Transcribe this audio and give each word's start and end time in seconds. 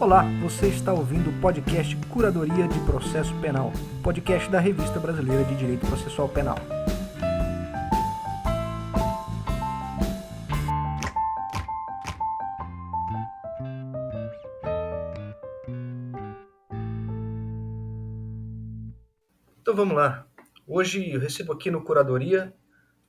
Olá, 0.00 0.22
você 0.40 0.68
está 0.68 0.94
ouvindo 0.94 1.28
o 1.28 1.40
podcast 1.42 1.94
Curadoria 2.08 2.66
de 2.66 2.80
Processo 2.86 3.38
Penal, 3.38 3.70
podcast 4.02 4.50
da 4.50 4.58
Revista 4.58 4.98
Brasileira 4.98 5.44
de 5.44 5.54
Direito 5.54 5.86
Processual 5.86 6.26
Penal. 6.26 6.56
Então 19.60 19.76
vamos 19.76 19.94
lá. 19.94 20.26
Hoje 20.66 21.12
eu 21.12 21.20
recebo 21.20 21.52
aqui 21.52 21.70
no 21.70 21.84
Curadoria 21.84 22.54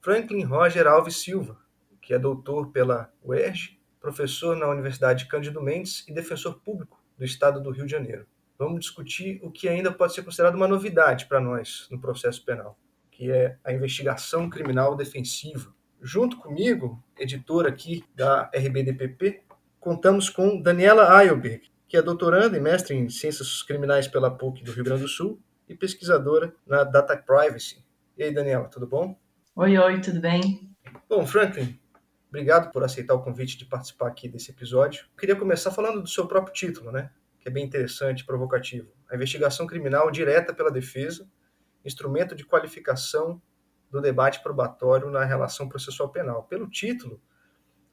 Franklin 0.02 0.44
Roger 0.44 0.86
Alves 0.88 1.16
Silva, 1.16 1.58
que 2.02 2.14
é 2.14 2.20
doutor 2.20 2.68
pela 2.74 3.10
UERJ 3.24 3.81
professor 4.02 4.58
na 4.58 4.68
Universidade 4.68 5.28
Cândido 5.28 5.62
Mendes 5.62 6.04
e 6.08 6.14
defensor 6.14 6.60
público 6.60 7.00
do 7.18 7.24
Estado 7.24 7.62
do 7.62 7.70
Rio 7.70 7.86
de 7.86 7.92
Janeiro. 7.92 8.26
Vamos 8.58 8.82
discutir 8.82 9.40
o 9.44 9.52
que 9.52 9.70
ainda 9.70 9.92
pode 9.92 10.14
ser 10.14 10.24
considerado 10.24 10.56
uma 10.56 10.68
novidade 10.68 11.28
para 11.28 11.40
nós 11.40 11.88
no 11.92 12.02
processo 12.02 12.44
penal, 12.44 12.78
que 13.12 13.32
é 13.32 13.58
a 13.64 13.72
investigação 13.72 14.50
criminal 14.50 14.96
defensiva. 14.96 15.74
Junto 16.02 16.38
comigo, 16.38 17.02
editor 17.18 17.68
aqui 17.68 18.04
da 18.16 18.50
RBDPP, 18.54 19.44
contamos 19.80 20.30
com 20.30 20.60
Daniela 20.60 21.24
Eilberg, 21.24 21.70
que 21.88 21.96
é 21.96 22.02
doutoranda 22.02 22.58
e 22.58 22.62
mestre 22.62 22.96
em 22.96 23.10
Ciências 23.10 23.62
Criminais 23.62 24.08
pela 24.08 24.32
PUC 24.32 24.64
do 24.64 24.72
Rio 24.72 24.84
Grande 24.84 25.04
do 25.04 25.08
Sul 25.08 25.40
e 25.68 25.76
pesquisadora 25.76 26.54
na 26.66 26.84
Data 26.84 27.16
Privacy. 27.16 27.84
E 28.18 28.24
aí, 28.24 28.34
Daniela, 28.34 28.68
tudo 28.68 28.88
bom? 28.88 29.16
Oi, 29.56 29.78
oi, 29.78 30.02
tudo 30.02 30.20
bem? 30.20 30.72
Bom, 31.10 31.26
Franklin, 31.26 31.80
Obrigado 32.32 32.72
por 32.72 32.82
aceitar 32.82 33.14
o 33.14 33.22
convite 33.22 33.58
de 33.58 33.66
participar 33.66 34.08
aqui 34.08 34.30
desse 34.30 34.52
episódio. 34.52 35.06
Queria 35.18 35.36
começar 35.36 35.70
falando 35.70 36.02
do 36.02 36.08
seu 36.08 36.26
próprio 36.26 36.54
título, 36.54 36.90
né? 36.90 37.12
Que 37.38 37.50
é 37.50 37.52
bem 37.52 37.66
interessante 37.66 38.26
provocativo. 38.26 38.90
A 39.10 39.16
investigação 39.16 39.68
criminal 39.68 40.10
direta 40.10 40.54
pela 40.54 40.72
defesa, 40.72 41.30
instrumento 41.84 42.34
de 42.34 42.46
qualificação 42.46 43.42
do 43.92 44.00
debate 44.00 44.42
probatório 44.42 45.12
na 45.12 45.26
relação 45.26 45.68
processual 45.68 46.08
penal. 46.08 46.44
Pelo 46.44 46.70
título, 46.70 47.22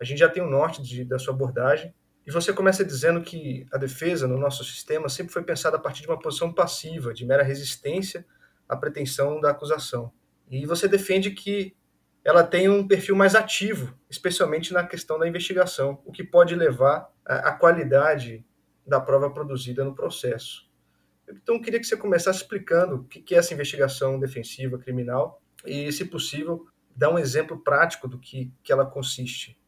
a 0.00 0.04
gente 0.04 0.18
já 0.18 0.28
tem 0.28 0.40
o 0.40 0.46
um 0.46 0.50
norte 0.50 0.80
de, 0.84 1.04
da 1.04 1.18
sua 1.18 1.34
abordagem. 1.34 1.92
E 2.24 2.30
você 2.30 2.52
começa 2.52 2.84
dizendo 2.84 3.20
que 3.20 3.66
a 3.72 3.76
defesa 3.76 4.28
no 4.28 4.38
nosso 4.38 4.62
sistema 4.62 5.08
sempre 5.08 5.32
foi 5.32 5.42
pensada 5.42 5.78
a 5.78 5.80
partir 5.80 6.02
de 6.02 6.06
uma 6.06 6.18
posição 6.18 6.52
passiva, 6.52 7.12
de 7.12 7.26
mera 7.26 7.42
resistência 7.42 8.24
à 8.68 8.76
pretensão 8.76 9.40
da 9.40 9.50
acusação. 9.50 10.12
E 10.48 10.64
você 10.64 10.86
defende 10.86 11.32
que 11.32 11.76
ela 12.28 12.44
tem 12.44 12.68
um 12.68 12.86
perfil 12.86 13.16
mais 13.16 13.34
ativo, 13.34 13.98
especialmente 14.10 14.70
na 14.70 14.86
questão 14.86 15.18
da 15.18 15.26
investigação, 15.26 16.02
o 16.04 16.12
que 16.12 16.22
pode 16.22 16.54
levar 16.54 17.10
à 17.24 17.52
qualidade 17.52 18.44
da 18.86 19.00
prova 19.00 19.30
produzida 19.30 19.82
no 19.82 19.94
processo. 19.94 20.70
Então, 21.26 21.54
eu 21.54 21.62
queria 21.62 21.80
que 21.80 21.86
você 21.86 21.96
começasse 21.96 22.42
explicando 22.42 22.96
o 22.96 23.04
que 23.04 23.34
é 23.34 23.38
essa 23.38 23.54
investigação 23.54 24.20
defensiva 24.20 24.78
criminal 24.78 25.40
e, 25.64 25.90
se 25.90 26.04
possível, 26.04 26.66
dar 26.94 27.08
um 27.08 27.18
exemplo 27.18 27.58
prático 27.60 28.06
do 28.06 28.18
que, 28.18 28.52
que 28.62 28.70
ela 28.70 28.84
consiste. 28.84 29.58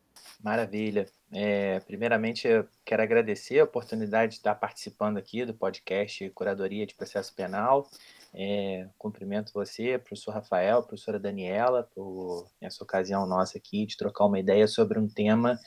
Maravilha. 0.43 1.07
É, 1.33 1.81
primeiramente, 1.81 2.47
eu 2.47 2.69
quero 2.85 3.03
agradecer 3.03 3.59
a 3.59 3.65
oportunidade 3.65 4.33
de 4.33 4.39
estar 4.39 4.55
participando 4.55 5.17
aqui 5.17 5.47
do 5.47 5.55
podcast 5.55 6.29
Curadoria 6.31 6.87
de 6.87 6.95
Processo 6.95 7.35
Penal. 7.35 7.89
É, 8.33 8.89
cumprimento 8.97 9.53
você, 9.53 9.99
professor 9.99 10.33
Rafael, 10.33 10.85
professora 10.85 11.19
Daniela, 11.19 11.89
por 11.95 12.49
essa 12.61 12.83
ocasião 12.85 13.27
nossa 13.27 13.59
aqui 13.59 13.85
de 13.85 13.97
trocar 13.97 14.27
uma 14.27 14.39
ideia 14.39 14.69
sobre 14.69 14.99
um 14.99 15.09
tema 15.09 15.59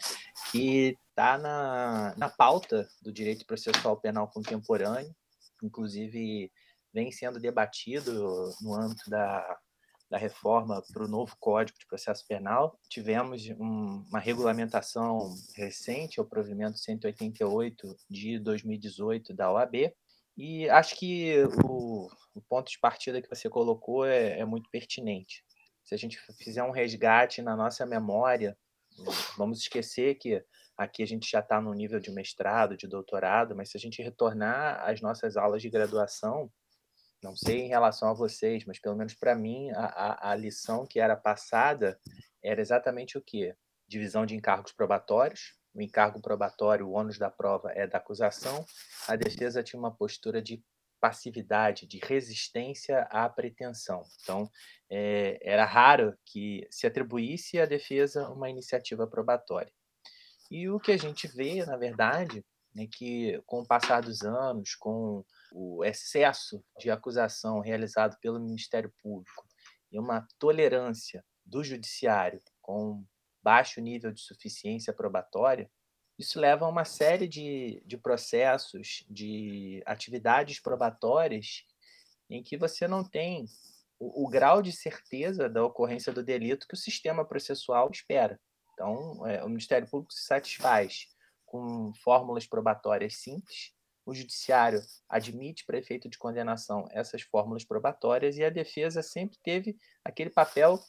que 0.50 0.98
está 1.10 1.38
na, 1.38 2.16
na 2.18 2.30
pauta 2.30 2.88
do 3.02 3.12
direito 3.12 3.46
processual 3.46 3.98
penal 3.98 4.30
contemporâneo, 4.30 5.14
inclusive 5.62 6.52
vem 6.94 7.12
sendo 7.12 7.40
debatido 7.40 8.54
no 8.62 8.74
âmbito 8.74 9.10
da, 9.10 9.60
da 10.10 10.18
reforma 10.18 10.82
para 10.94 11.04
o 11.04 11.08
novo 11.08 11.36
Código 11.40 11.78
de 11.78 11.88
Processo 11.88 12.26
Penal. 12.28 12.80
Tivemos 12.88 13.50
um, 13.60 14.06
uma 14.10 14.20
regulamentação 14.20 15.36
recente, 15.56 16.22
o 16.22 16.26
provimento 16.26 16.78
188 16.78 17.98
de 18.10 18.40
2018 18.40 19.34
da 19.34 19.52
OAB, 19.52 19.92
e 20.38 20.70
acho 20.70 20.96
que 20.96 21.44
o, 21.64 22.10
o 22.34 22.42
ponto 22.42 22.72
de 22.72 22.80
partida 22.80 23.22
que 23.22 23.30
você 23.30 23.50
colocou 23.50 24.06
é, 24.06 24.40
é 24.40 24.46
muito 24.46 24.70
pertinente. 24.70 25.44
Se 25.84 25.94
a 25.94 25.98
gente 25.98 26.18
fizer 26.38 26.64
um 26.64 26.72
resgate 26.72 27.42
na 27.42 27.56
nossa 27.56 27.86
memória, 27.86 28.58
vamos 29.38 29.60
esquecer 29.60 30.16
que 30.16 30.44
aqui 30.78 31.04
a 31.04 31.06
gente 31.06 31.30
já 31.30 31.40
está 31.40 31.62
no 31.62 31.74
nível 31.74 32.00
de 32.00 32.12
mestrado, 32.12 32.78
de 32.78 32.88
doutorado, 32.88 33.56
mas 33.56 33.70
se 33.70 33.78
a 33.78 33.80
gente 33.80 34.02
retornar 34.02 34.84
às 34.88 35.02
nossas 35.02 35.38
aulas 35.38 35.62
de 35.62 35.70
graduação, 35.70 36.52
não 37.22 37.36
sei 37.36 37.62
em 37.62 37.68
relação 37.68 38.10
a 38.10 38.14
vocês, 38.14 38.66
mas 38.66 38.80
pelo 38.80 38.96
menos 38.96 39.14
para 39.14 39.36
mim, 39.36 39.72
a, 39.72 39.86
a, 39.86 40.32
a, 40.32 40.36
lição 40.36 40.86
que 40.86 41.00
era 41.00 41.16
passada 41.16 42.00
era 42.44 42.60
exatamente 42.60 43.18
o 43.18 43.22
quê? 43.22 43.56
Divisão 43.88 44.26
de 44.26 44.36
encargos 44.36 44.74
probatórios, 44.74 45.56
o 45.74 45.82
encargo 45.82 46.22
probatório, 46.22 46.88
o 46.88 46.94
ônus 46.94 47.18
da 47.18 47.30
prova 47.30 47.72
é 47.72 47.88
da 47.88 47.98
acusação, 47.98 48.66
a 49.08 49.16
defesa 49.16 49.64
tinha 49.64 49.80
uma 49.80 49.96
postura 49.96 50.42
de 50.42 50.64
passividade, 51.00 51.86
de 51.86 52.00
resistência 52.02 53.02
à 53.12 53.28
pretensão. 53.28 54.04
Então, 54.22 54.50
é, 54.90 55.38
era 55.42 55.66
raro 55.66 56.18
que 56.26 56.66
se 56.72 56.88
atribuísse 56.88 57.60
à 57.60 57.66
defesa 57.66 58.30
uma 58.30 58.50
iniciativa 58.50 59.06
probatória. 59.06 59.74
E 60.50 60.70
o 60.70 60.80
que 60.80 60.94
a 60.94 60.98
gente 60.98 61.28
vê, 61.28 61.66
na 61.66 61.76
verdade, 61.76 62.46
é 62.78 62.88
que 62.88 63.42
com 63.46 63.60
o 63.62 63.68
passar 63.68 64.02
dos 64.02 64.22
anos, 64.22 64.76
com 64.76 65.26
o 65.52 65.84
excesso 65.84 66.64
de 66.80 66.90
acusação 66.90 67.60
realizado 67.60 68.18
pelo 68.22 68.40
Ministério 68.40 68.94
Público 69.02 69.46
e 69.92 70.00
uma 70.00 70.26
tolerância 70.40 71.24
do 71.46 71.64
judiciário 71.64 72.42
com 72.62 73.04
baixo 73.44 73.82
nível 73.82 74.12
de 74.12 74.22
suficiência 74.22 74.94
probatória, 74.94 75.70
isso 76.18 76.40
leva 76.40 76.66
a 76.66 76.70
uma 76.70 76.86
série 76.86 77.28
de, 77.28 77.82
de 77.86 77.98
processos, 77.98 79.06
de 79.10 79.82
atividades 79.86 80.60
probatórias 80.60 81.66
em 82.30 82.42
que 82.42 82.58
você 82.58 82.88
não 82.88 83.04
tem 83.04 83.46
o, 84.00 84.26
o, 84.26 84.30
grau 84.30 84.62
de 84.62 84.72
certeza 84.72 85.50
da 85.50 85.64
ocorrência 85.64 86.14
do 86.14 86.24
delito 86.24 86.68
que 86.68 86.76
o 86.76 86.78
sistema 86.78 87.26
processual 87.26 87.90
espera. 87.92 88.40
Então, 88.74 89.28
é, 89.28 89.44
o 89.44 89.50
Ministério 89.50 89.90
Público 89.90 90.14
se 90.14 90.26
satisfaz 90.26 91.08
com 91.46 91.94
fórmulas 92.04 92.48
probatórias 92.48 93.18
simples, 93.18 93.74
o 94.06 94.14
Judiciário 94.14 94.82
admite 95.08 95.66
para 95.66 95.78
efeito 95.78 96.10
de 96.10 96.18
condenação 96.18 96.88
essas 96.92 97.22
fórmulas 97.22 97.64
probatórias 97.64 98.38
e 98.38 98.44
a 98.44 98.50
defesa 98.50 99.02
sempre 99.02 99.38
teve 99.42 99.78
aquele 100.04 100.30
papel 100.30 100.80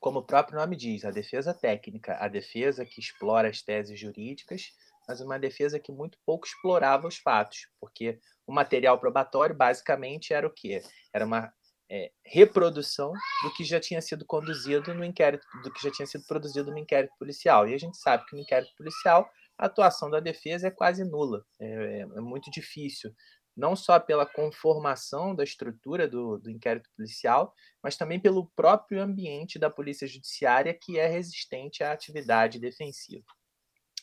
como 0.00 0.20
o 0.20 0.22
próprio 0.22 0.58
nome 0.58 0.76
diz, 0.76 1.04
a 1.04 1.10
defesa 1.10 1.54
técnica, 1.54 2.16
a 2.20 2.28
defesa 2.28 2.84
que 2.84 3.00
explora 3.00 3.48
as 3.48 3.62
teses 3.62 3.98
jurídicas, 3.98 4.72
mas 5.08 5.20
uma 5.20 5.38
defesa 5.38 5.78
que 5.78 5.92
muito 5.92 6.18
pouco 6.24 6.46
explorava 6.46 7.06
os 7.06 7.16
fatos, 7.16 7.68
porque 7.80 8.18
o 8.46 8.52
material 8.52 8.98
probatório 8.98 9.54
basicamente 9.54 10.32
era 10.32 10.46
o 10.46 10.50
quê? 10.50 10.82
Era 11.12 11.24
uma 11.24 11.52
é, 11.88 12.10
reprodução 12.24 13.12
do 13.42 13.52
que 13.54 13.64
já 13.64 13.78
tinha 13.78 14.00
sido 14.00 14.24
conduzido 14.24 14.92
no 14.94 15.04
inquérito, 15.04 15.46
do 15.62 15.72
que 15.72 15.82
já 15.82 15.90
tinha 15.90 16.06
sido 16.06 16.24
produzido 16.26 16.70
no 16.70 16.78
inquérito 16.78 17.14
policial. 17.18 17.68
E 17.68 17.74
a 17.74 17.78
gente 17.78 17.96
sabe 17.96 18.26
que 18.26 18.34
no 18.34 18.42
inquérito 18.42 18.72
policial 18.76 19.28
a 19.58 19.66
atuação 19.66 20.10
da 20.10 20.20
defesa 20.20 20.66
é 20.66 20.70
quase 20.70 21.04
nula, 21.04 21.44
é, 21.58 22.00
é 22.00 22.20
muito 22.20 22.50
difícil 22.50 23.14
não 23.56 23.74
só 23.74 23.98
pela 23.98 24.26
conformação 24.26 25.34
da 25.34 25.42
estrutura 25.42 26.06
do, 26.06 26.38
do 26.38 26.50
inquérito 26.50 26.90
policial, 26.94 27.54
mas 27.82 27.96
também 27.96 28.20
pelo 28.20 28.46
próprio 28.54 29.02
ambiente 29.02 29.58
da 29.58 29.70
polícia 29.70 30.06
judiciária 30.06 30.74
que 30.74 30.98
é 30.98 31.06
resistente 31.06 31.82
à 31.82 31.92
atividade 31.92 32.58
defensiva. 32.60 33.24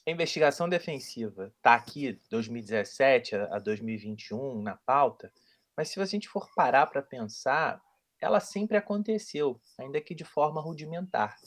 A 0.06 0.12
investigação 0.12 0.68
defensiva 0.68 1.54
está 1.56 1.76
aqui 1.76 2.20
2017 2.30 3.36
a 3.36 3.60
2021 3.60 4.62
na 4.62 4.76
pauta, 4.76 5.32
mas 5.78 5.90
se 5.90 6.02
a 6.02 6.06
gente 6.06 6.28
for 6.28 6.50
parar 6.56 6.88
para 6.88 7.02
pensar, 7.02 7.82
ela 8.20 8.40
sempre 8.40 8.76
aconteceu, 8.76 9.62
ainda 9.78 10.02
que 10.02 10.16
de 10.16 10.26
forma 10.26 10.62
rudimentar. 10.62 11.38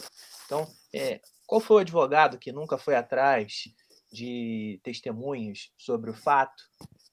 Então, 0.45 0.67
é, 0.95 1.21
qual 1.47 1.61
foi 1.61 1.77
o 1.77 1.81
advogado 1.81 2.39
que 2.39 2.53
nunca 2.53 2.79
foi 2.79 2.95
atrás 2.95 3.65
de 4.13 4.81
testemunhos 4.83 5.73
sobre 5.77 6.11
o 6.11 6.15
fato 6.15 6.63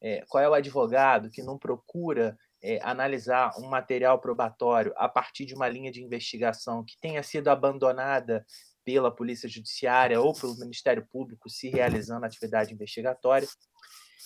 é, 0.04 0.22
qual 0.28 0.44
é 0.44 0.50
o 0.50 0.54
advogado 0.54 1.32
que 1.32 1.42
não 1.42 1.58
procura 1.58 2.38
é, 2.62 2.78
analisar 2.84 3.58
um 3.58 3.70
material 3.70 4.20
probatório 4.20 4.94
a 4.98 5.08
partir 5.08 5.46
de 5.46 5.56
uma 5.56 5.70
linha 5.70 5.92
de 5.92 6.04
investigação 6.04 6.84
que 6.84 7.00
tenha 7.00 7.24
sido 7.24 7.48
abandonada 7.48 8.46
pela 8.84 9.10
Polícia 9.10 9.48
Judiciária 9.48 10.20
ou 10.20 10.34
pelo 10.34 10.60
Ministério 10.60 11.08
Público 11.10 11.50
se 11.50 11.70
realizando 11.70 12.26
atividade 12.26 12.74
investigatória. 12.74 13.48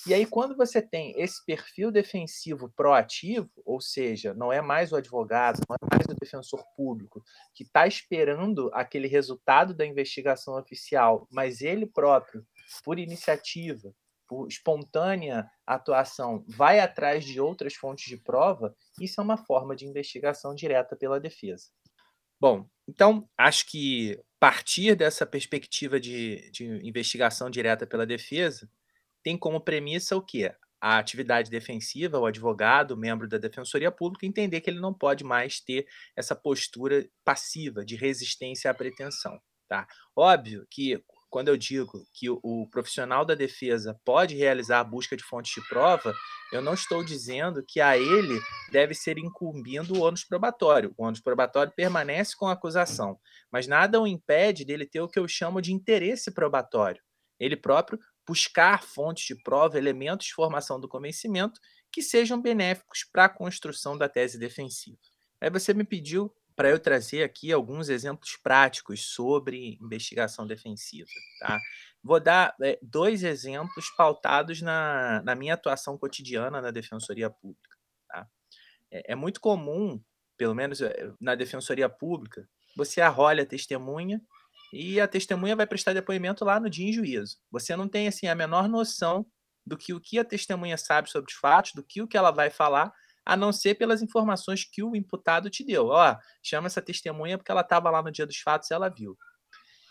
E 0.07 0.13
aí, 0.13 0.25
quando 0.25 0.55
você 0.55 0.81
tem 0.81 1.13
esse 1.21 1.43
perfil 1.45 1.91
defensivo 1.91 2.71
proativo, 2.75 3.49
ou 3.65 3.81
seja, 3.81 4.33
não 4.33 4.53
é 4.53 4.61
mais 4.61 4.91
o 4.91 4.95
advogado, 4.95 5.59
não 5.67 5.75
é 5.75 5.95
mais 5.95 6.05
o 6.09 6.19
defensor 6.19 6.63
público 6.75 7.23
que 7.53 7.63
está 7.63 7.85
esperando 7.85 8.71
aquele 8.73 9.07
resultado 9.07 9.73
da 9.73 9.85
investigação 9.85 10.57
oficial, 10.57 11.27
mas 11.31 11.61
ele 11.61 11.85
próprio, 11.85 12.45
por 12.83 12.97
iniciativa, 12.97 13.93
por 14.27 14.47
espontânea 14.47 15.49
atuação, 15.65 16.43
vai 16.47 16.79
atrás 16.79 17.25
de 17.25 17.39
outras 17.39 17.73
fontes 17.75 18.05
de 18.05 18.17
prova, 18.17 18.75
isso 18.99 19.19
é 19.19 19.23
uma 19.23 19.37
forma 19.37 19.75
de 19.75 19.85
investigação 19.85 20.53
direta 20.53 20.95
pela 20.95 21.19
defesa. 21.19 21.67
Bom, 22.39 22.69
então 22.87 23.27
acho 23.37 23.65
que 23.65 24.21
partir 24.39 24.95
dessa 24.95 25.25
perspectiva 25.25 25.99
de, 25.99 26.51
de 26.51 26.65
investigação 26.87 27.49
direta 27.49 27.87
pela 27.87 28.05
defesa 28.05 28.69
tem 29.23 29.37
como 29.37 29.59
premissa 29.59 30.15
o 30.15 30.21
quê? 30.21 30.53
A 30.79 30.99
atividade 30.99 31.49
defensiva, 31.49 32.19
o 32.19 32.25
advogado, 32.27 32.91
o 32.91 32.97
membro 32.97 33.27
da 33.27 33.39
Defensoria 33.39 33.91
Pública, 33.91 34.27
entender 34.27 34.61
que 34.61 34.69
ele 34.69 34.79
não 34.79 34.93
pode 34.93 35.23
mais 35.23 35.59
ter 35.59 35.87
essa 36.15 36.35
postura 36.35 37.09
passiva 37.25 37.83
de 37.83 37.95
resistência 37.95 38.69
à 38.69 38.73
pretensão. 38.75 39.41
Tá? 39.67 39.87
Óbvio 40.15 40.67
que 40.69 41.03
quando 41.29 41.49
eu 41.49 41.57
digo 41.57 42.05
que 42.13 42.29
o, 42.29 42.67
profissional 42.71 43.25
da 43.25 43.35
defesa 43.35 43.99
pode 44.05 44.35
realizar 44.35 44.79
a 44.79 44.83
busca 44.83 45.15
de 45.15 45.23
fontes 45.23 45.53
de 45.53 45.67
prova, 45.67 46.13
eu 46.51 46.61
não 46.61 46.73
estou 46.73 47.03
dizendo 47.03 47.63
que 47.67 47.81
a 47.81 47.97
ele 47.97 48.39
deve 48.71 48.93
ser 48.93 49.17
incumbindo 49.17 49.95
o 49.95 50.01
ônus 50.01 50.23
probatório. 50.23 50.93
O 50.97 51.05
ônus 51.05 51.19
probatório 51.19 51.73
permanece 51.75 52.35
com 52.35 52.47
a 52.47 52.53
acusação, 52.53 53.19
mas 53.51 53.67
nada 53.67 54.01
o 54.01 54.07
impede 54.07 54.63
dele 54.63 54.85
ter 54.85 55.01
o 55.01 55.07
que 55.07 55.19
eu 55.19 55.27
chamo 55.27 55.61
de 55.61 55.73
interesse 55.73 56.31
probatório. 56.31 57.01
Ele 57.39 57.55
próprio 57.55 57.99
buscar 58.27 58.83
fontes 58.83 59.25
de 59.25 59.41
prova, 59.41 59.77
elementos 59.77 60.27
de 60.27 60.33
formação 60.33 60.79
do 60.79 60.87
convencimento 60.87 61.59
que 61.91 62.01
sejam 62.01 62.41
benéficos 62.41 63.05
para 63.11 63.25
a 63.25 63.29
construção 63.29 63.97
da 63.97 64.09
tese 64.09 64.37
defensiva. 64.37 64.97
Aí 65.39 65.49
você 65.49 65.73
me 65.73 65.83
pediu 65.83 66.33
para 66.57 66.71
eu 66.71 66.79
trazer 66.79 67.21
aqui 67.21 67.53
alguns 67.53 67.87
exemplos 67.87 68.35
práticos 68.35 69.13
sobre 69.13 69.77
investigação 69.79 70.47
defensiva. 70.47 71.07
Tá? 71.39 71.59
Vou 72.03 72.19
dar 72.19 72.55
é, 72.59 72.79
dois 72.81 73.23
exemplos 73.23 73.91
pautados 73.95 74.59
na, 74.59 75.21
na 75.21 75.35
minha 75.35 75.53
atuação 75.53 75.95
cotidiana 75.99 76.59
na 76.59 76.71
Defensoria 76.71 77.29
Pública. 77.29 77.77
Tá? 78.09 78.27
É, 78.91 79.11
é, 79.13 79.15
muito 79.15 79.39
comum, 79.39 80.01
pelo 80.35 80.55
menos 80.55 80.81
eh, 80.81 81.13
na 81.21 81.35
Defensoria 81.35 81.87
Pública, 81.87 82.49
você 82.75 83.01
arrolha 83.01 83.43
a 83.43 83.45
testemunha 83.47 84.19
e 84.73 84.99
a 84.99 85.07
testemunha 85.07 85.55
vai 85.55 85.67
prestar 85.67 85.93
depoimento 85.93 86.43
lá 86.43 86.59
no 86.59 86.71
dia 86.71 86.89
em 86.89 86.93
juízo. 86.93 87.37
Você 87.51 87.75
não 87.75 87.87
tem 87.87 88.07
assim 88.07 88.25
a 88.25 88.33
menor 88.33 88.67
noção 88.67 89.27
do 89.63 89.77
que 89.77 89.93
o 89.93 90.01
que 90.01 90.17
a 90.17 90.25
testemunha 90.25 90.75
sabe 90.77 91.07
sobre 91.07 91.31
os 91.31 91.37
fatos, 91.37 91.73
do 91.75 91.83
que 91.83 92.01
o 92.01 92.07
que 92.07 92.17
ela 92.17 92.31
vai 92.31 92.49
falar, 92.49 92.91
a 93.27 93.35
não 93.35 93.51
ser 93.51 93.75
pelas 93.75 94.01
informações 94.01 94.63
que 94.63 94.81
o 94.81 94.95
imputado 94.95 95.49
te 95.49 95.61
deu. 95.61 95.87
Ó, 95.87 96.15
chama 96.41 96.67
essa 96.67 96.81
testemunha 96.81 97.37
porque 97.37 97.51
ela 97.51 97.59
estava 97.59 97.89
lá 97.89 98.01
no 98.01 98.09
dia 98.09 98.25
dos 98.25 98.37
fatos 98.37 98.71
e 98.71 98.73
ela 98.73 98.87
viu. 98.87 99.17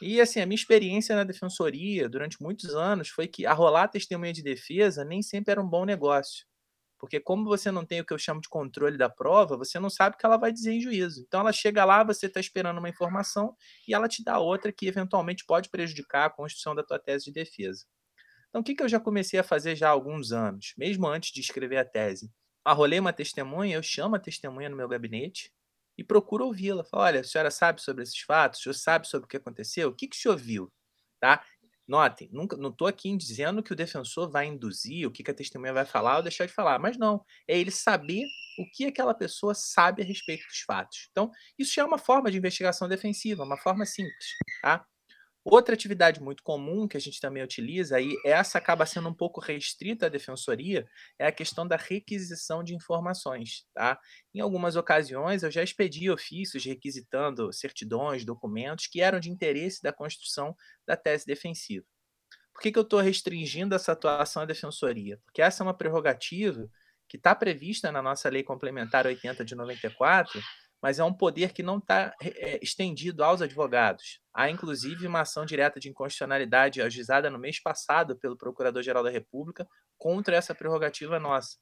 E 0.00 0.22
assim, 0.22 0.40
a 0.40 0.46
minha 0.46 0.56
experiência 0.56 1.14
na 1.14 1.22
defensoria 1.22 2.08
durante 2.08 2.40
muitos 2.40 2.74
anos 2.74 3.10
foi 3.10 3.28
que 3.28 3.44
arrolar 3.44 3.90
testemunha 3.90 4.32
de 4.32 4.42
defesa 4.42 5.04
nem 5.04 5.20
sempre 5.20 5.52
era 5.52 5.60
um 5.60 5.68
bom 5.68 5.84
negócio. 5.84 6.46
Porque 6.98 7.20
como 7.20 7.44
você 7.44 7.70
não 7.70 7.84
tem 7.84 8.00
o 8.00 8.06
que 8.06 8.14
eu 8.14 8.18
chamo 8.18 8.40
de 8.40 8.48
controle 8.48 8.96
da 8.96 9.10
prova, 9.10 9.54
você 9.54 9.78
não 9.78 9.90
sabe 9.90 10.16
o 10.16 10.18
que 10.18 10.24
ela 10.24 10.38
vai 10.38 10.50
dizer 10.50 10.72
em 10.72 10.80
juízo. 10.80 11.22
Então 11.26 11.40
ela 11.40 11.52
chega 11.52 11.84
lá, 11.84 12.02
você 12.02 12.24
está 12.24 12.40
esperando 12.40 12.78
uma 12.78 12.88
informação 12.88 13.54
e 13.86 13.92
ela 13.92 14.08
te 14.08 14.24
dá 14.24 14.38
outra 14.38 14.72
que 14.72 14.86
eventualmente 14.86 15.44
pode 15.44 15.68
prejudicar 15.68 16.24
a 16.24 16.30
construção 16.30 16.74
da 16.74 16.82
tua 16.82 16.98
tese 16.98 17.26
de 17.26 17.32
defesa. 17.32 17.84
Então 18.48 18.62
o 18.62 18.64
que, 18.64 18.74
que 18.74 18.82
eu 18.82 18.88
já 18.88 18.98
comecei 18.98 19.38
a 19.38 19.44
fazer 19.44 19.76
já 19.76 19.88
há 19.88 19.90
alguns 19.90 20.32
anos, 20.32 20.72
mesmo 20.78 21.06
antes 21.06 21.32
de 21.32 21.40
escrever 21.42 21.76
a 21.76 21.84
tese? 21.84 22.32
Arrolei 22.66 22.98
uma 22.98 23.12
testemunha, 23.12 23.76
eu 23.76 23.82
chamo 23.82 24.16
a 24.16 24.18
testemunha 24.18 24.68
no 24.68 24.76
meu 24.76 24.88
gabinete 24.88 25.52
e 25.96 26.04
procuro 26.04 26.46
ouvi-la. 26.46 26.84
Falo, 26.84 27.04
olha, 27.04 27.20
a 27.20 27.24
senhora 27.24 27.50
sabe 27.50 27.80
sobre 27.80 28.02
esses 28.02 28.18
fatos? 28.20 28.60
O 28.60 28.62
senhor 28.64 28.74
sabe 28.74 29.08
sobre 29.08 29.26
o 29.26 29.28
que 29.28 29.36
aconteceu? 29.36 29.88
O 29.88 29.94
que, 29.94 30.08
que 30.08 30.16
o 30.16 30.18
senhor 30.18 30.36
viu? 30.36 30.72
Tá? 31.20 31.44
Notem, 31.88 32.28
nunca, 32.32 32.56
não 32.56 32.70
estou 32.70 32.88
aqui 32.88 33.16
dizendo 33.16 33.62
que 33.62 33.72
o 33.72 33.76
defensor 33.76 34.28
vai 34.28 34.46
induzir, 34.46 35.06
o 35.06 35.10
que, 35.10 35.22
que 35.22 35.30
a 35.30 35.34
testemunha 35.34 35.72
vai 35.72 35.84
falar 35.84 36.16
ou 36.16 36.22
deixar 36.22 36.44
de 36.44 36.52
falar, 36.52 36.80
mas 36.80 36.98
não. 36.98 37.24
É 37.46 37.56
ele 37.56 37.70
saber 37.70 38.24
o 38.58 38.68
que 38.72 38.86
aquela 38.86 39.14
pessoa 39.14 39.54
sabe 39.54 40.02
a 40.02 40.04
respeito 40.04 40.44
dos 40.48 40.60
fatos. 40.60 41.08
Então, 41.12 41.30
isso 41.56 41.72
já 41.72 41.82
é 41.82 41.84
uma 41.84 41.98
forma 41.98 42.30
de 42.30 42.38
investigação 42.38 42.88
defensiva, 42.88 43.44
uma 43.44 43.56
forma 43.56 43.86
simples. 43.86 44.26
Tá? 44.62 44.84
Outra 45.48 45.74
atividade 45.74 46.20
muito 46.20 46.42
comum 46.42 46.88
que 46.88 46.96
a 46.96 47.00
gente 47.00 47.20
também 47.20 47.40
utiliza, 47.40 48.00
e 48.00 48.16
essa 48.24 48.58
acaba 48.58 48.84
sendo 48.84 49.08
um 49.08 49.14
pouco 49.14 49.40
restrita 49.40 50.06
à 50.06 50.08
defensoria, 50.08 50.84
é 51.16 51.28
a 51.28 51.30
questão 51.30 51.64
da 51.64 51.76
requisição 51.76 52.64
de 52.64 52.74
informações. 52.74 53.64
Tá? 53.72 53.96
Em 54.34 54.40
algumas 54.40 54.74
ocasiões, 54.74 55.44
eu 55.44 55.50
já 55.52 55.62
expedi 55.62 56.10
ofícios 56.10 56.64
requisitando 56.64 57.52
certidões, 57.52 58.24
documentos 58.24 58.88
que 58.88 59.00
eram 59.00 59.20
de 59.20 59.30
interesse 59.30 59.80
da 59.80 59.92
construção 59.92 60.52
da 60.84 60.96
tese 60.96 61.24
defensiva. 61.24 61.86
Por 62.52 62.60
que, 62.60 62.72
que 62.72 62.78
eu 62.80 62.82
estou 62.82 62.98
restringindo 62.98 63.76
essa 63.76 63.92
atuação 63.92 64.42
à 64.42 64.46
defensoria? 64.46 65.20
Porque 65.24 65.40
essa 65.40 65.62
é 65.62 65.64
uma 65.64 65.76
prerrogativa 65.76 66.68
que 67.08 67.18
está 67.18 67.36
prevista 67.36 67.92
na 67.92 68.02
nossa 68.02 68.28
Lei 68.28 68.42
Complementar 68.42 69.06
80 69.06 69.44
de 69.44 69.54
94, 69.54 70.40
mas 70.82 70.98
é 70.98 71.04
um 71.04 71.12
poder 71.12 71.52
que 71.52 71.62
não 71.62 71.78
está 71.78 72.14
é, 72.22 72.58
estendido 72.62 73.24
aos 73.24 73.42
advogados. 73.42 74.20
Há, 74.34 74.50
inclusive, 74.50 75.06
uma 75.06 75.20
ação 75.20 75.44
direta 75.44 75.80
de 75.80 75.88
inconstitucionalidade 75.88 76.82
ajuizada 76.82 77.30
no 77.30 77.38
mês 77.38 77.60
passado 77.60 78.16
pelo 78.18 78.36
Procurador-Geral 78.36 79.02
da 79.02 79.10
República 79.10 79.66
contra 79.98 80.36
essa 80.36 80.54
prerrogativa 80.54 81.18
nossa. 81.18 81.56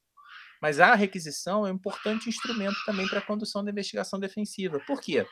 Mas 0.61 0.79
a 0.79 0.95
requisição 0.95 1.65
é 1.65 1.71
um 1.71 1.75
importante 1.75 2.29
instrumento 2.29 2.77
também 2.85 3.07
para 3.07 3.19
a 3.19 3.25
condução 3.25 3.63
da 3.63 3.71
investigação 3.71 4.19
defensiva. 4.19 4.79
Por 4.85 5.01
quê? 5.01 5.25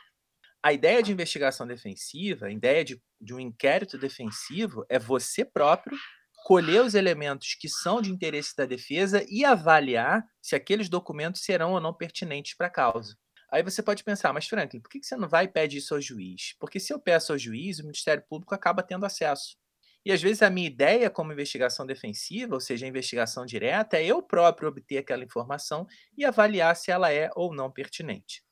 A 0.62 0.72
ideia 0.72 1.02
de 1.02 1.12
investigação 1.12 1.66
defensiva, 1.66 2.46
a 2.46 2.50
ideia 2.50 2.84
de, 2.84 3.00
de 3.20 3.34
um 3.34 3.40
inquérito 3.40 3.98
defensivo, 3.98 4.84
é 4.88 4.98
você 4.98 5.44
próprio 5.44 5.96
colher 6.44 6.82
os 6.82 6.94
elementos 6.94 7.54
que 7.54 7.68
são 7.68 8.02
de 8.02 8.10
interesse 8.10 8.54
da 8.56 8.66
defesa 8.66 9.24
e 9.28 9.44
avaliar 9.44 10.22
se 10.42 10.54
aqueles 10.54 10.88
documentos 10.88 11.42
serão 11.42 11.72
ou 11.72 11.80
não 11.80 11.92
pertinentes 11.92 12.54
para 12.54 12.66
a 12.66 12.70
causa. 12.70 13.16
Aí 13.54 13.62
você 13.62 13.80
pode 13.84 14.02
pensar, 14.02 14.32
mas 14.32 14.48
Franklin, 14.48 14.80
por 14.80 14.90
que 14.90 15.00
você 15.00 15.14
não 15.14 15.28
vai 15.28 15.44
e 15.44 15.48
pede 15.48 15.78
isso 15.78 15.94
ao 15.94 16.00
juiz? 16.00 16.56
Porque 16.58 16.80
se 16.80 16.92
eu 16.92 16.98
peço 16.98 17.30
ao 17.30 17.38
juiz, 17.38 17.78
o 17.78 17.84
Ministério 17.84 18.24
Público 18.28 18.52
acaba 18.52 18.82
tendo 18.82 19.06
acesso. 19.06 19.56
E 20.04 20.10
às 20.10 20.20
vezes 20.20 20.42
a 20.42 20.50
minha 20.50 20.66
ideia 20.66 21.08
como 21.08 21.32
investigação 21.32 21.86
defensiva, 21.86 22.54
ou 22.54 22.60
seja, 22.60 22.84
investigação 22.84 23.46
direta, 23.46 23.96
é 23.96 24.06
eu 24.06 24.20
próprio 24.20 24.68
obter 24.68 24.98
aquela 24.98 25.22
informação 25.22 25.86
e 26.18 26.24
avaliar 26.24 26.74
se 26.74 26.90
ela 26.90 27.12
é 27.12 27.30
ou 27.36 27.54
não 27.54 27.70
pertinente. 27.70 28.42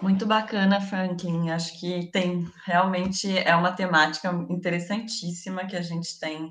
Muito 0.00 0.24
bacana, 0.24 0.80
Franklin. 0.80 1.50
Acho 1.50 1.78
que 1.78 2.10
tem 2.10 2.50
realmente 2.64 3.36
é 3.36 3.54
uma 3.54 3.72
temática 3.72 4.32
interessantíssima 4.48 5.66
que 5.66 5.76
a 5.76 5.82
gente 5.82 6.18
tem 6.18 6.50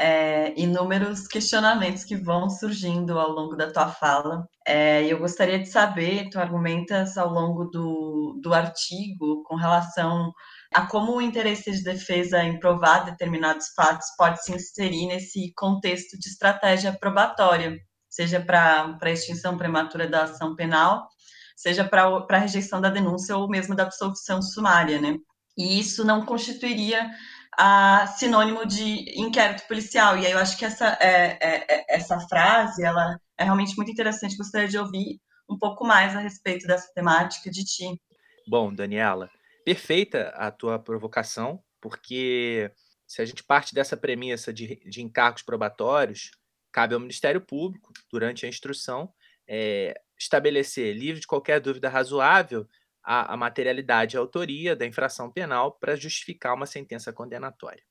é, 0.00 0.54
inúmeros 0.56 1.28
questionamentos 1.28 2.04
que 2.04 2.16
vão 2.16 2.48
surgindo 2.48 3.18
ao 3.18 3.30
longo 3.30 3.54
da 3.54 3.70
tua 3.70 3.88
fala. 3.88 4.48
É, 4.66 5.04
eu 5.04 5.18
gostaria 5.18 5.58
de 5.58 5.66
saber, 5.66 6.30
tu 6.30 6.40
argumentas 6.40 7.18
ao 7.18 7.28
longo 7.28 7.66
do, 7.66 8.40
do 8.42 8.54
artigo 8.54 9.42
com 9.42 9.56
relação 9.56 10.32
a 10.74 10.86
como 10.86 11.16
o 11.16 11.20
interesse 11.20 11.70
de 11.70 11.82
defesa 11.82 12.42
em 12.42 12.58
provar 12.58 13.04
determinados 13.04 13.66
fatos 13.76 14.06
pode 14.16 14.42
se 14.42 14.54
inserir 14.54 15.06
nesse 15.06 15.52
contexto 15.54 16.18
de 16.18 16.28
estratégia 16.30 16.96
probatória, 16.98 17.76
seja 18.08 18.40
para 18.40 18.96
a 18.98 19.10
extinção 19.10 19.58
prematura 19.58 20.08
da 20.08 20.22
ação 20.24 20.56
penal, 20.56 21.08
seja 21.54 21.84
para 21.84 22.06
a 22.06 22.38
rejeição 22.38 22.80
da 22.80 22.88
denúncia 22.88 23.36
ou 23.36 23.50
mesmo 23.50 23.74
da 23.74 23.82
absolvição 23.82 24.40
sumária, 24.40 24.98
né? 24.98 25.18
E 25.58 25.78
isso 25.78 26.04
não 26.04 26.24
constituiria 26.24 27.10
a 27.58 28.06
sinônimo 28.06 28.66
de 28.66 29.20
inquérito 29.20 29.66
policial. 29.66 30.18
E 30.18 30.26
aí 30.26 30.32
eu 30.32 30.38
acho 30.38 30.56
que 30.58 30.64
essa, 30.64 30.96
é, 31.00 31.38
é, 31.40 31.66
é, 31.68 31.96
essa 31.96 32.18
frase 32.20 32.82
ela 32.84 33.18
é 33.36 33.44
realmente 33.44 33.76
muito 33.76 33.90
interessante. 33.90 34.36
Gostaria 34.36 34.68
de 34.68 34.78
ouvir 34.78 35.20
um 35.48 35.58
pouco 35.58 35.84
mais 35.84 36.14
a 36.14 36.20
respeito 36.20 36.66
dessa 36.66 36.92
temática 36.94 37.50
de 37.50 37.64
ti. 37.64 38.00
Bom, 38.46 38.72
Daniela, 38.72 39.30
perfeita 39.64 40.28
a 40.36 40.50
tua 40.50 40.78
provocação, 40.78 41.62
porque 41.80 42.70
se 43.06 43.20
a 43.20 43.24
gente 43.24 43.42
parte 43.42 43.74
dessa 43.74 43.96
premissa 43.96 44.52
de, 44.52 44.76
de 44.86 45.02
encargos 45.02 45.42
probatórios, 45.42 46.30
cabe 46.72 46.94
ao 46.94 47.00
Ministério 47.00 47.40
Público, 47.40 47.92
durante 48.10 48.46
a 48.46 48.48
instrução, 48.48 49.12
é, 49.46 50.00
estabelecer, 50.16 50.94
livre 50.96 51.20
de 51.20 51.26
qualquer 51.26 51.60
dúvida 51.60 51.88
razoável, 51.88 52.68
a, 53.02 53.34
a 53.34 53.36
materialidade 53.36 54.14
e 54.14 54.18
a 54.18 54.20
autoria 54.20 54.76
da 54.76 54.86
infração 54.86 55.30
penal 55.30 55.72
para 55.72 55.96
justificar 55.96 56.54
uma 56.54 56.66
sentença 56.66 57.12
condenatória. 57.12 57.82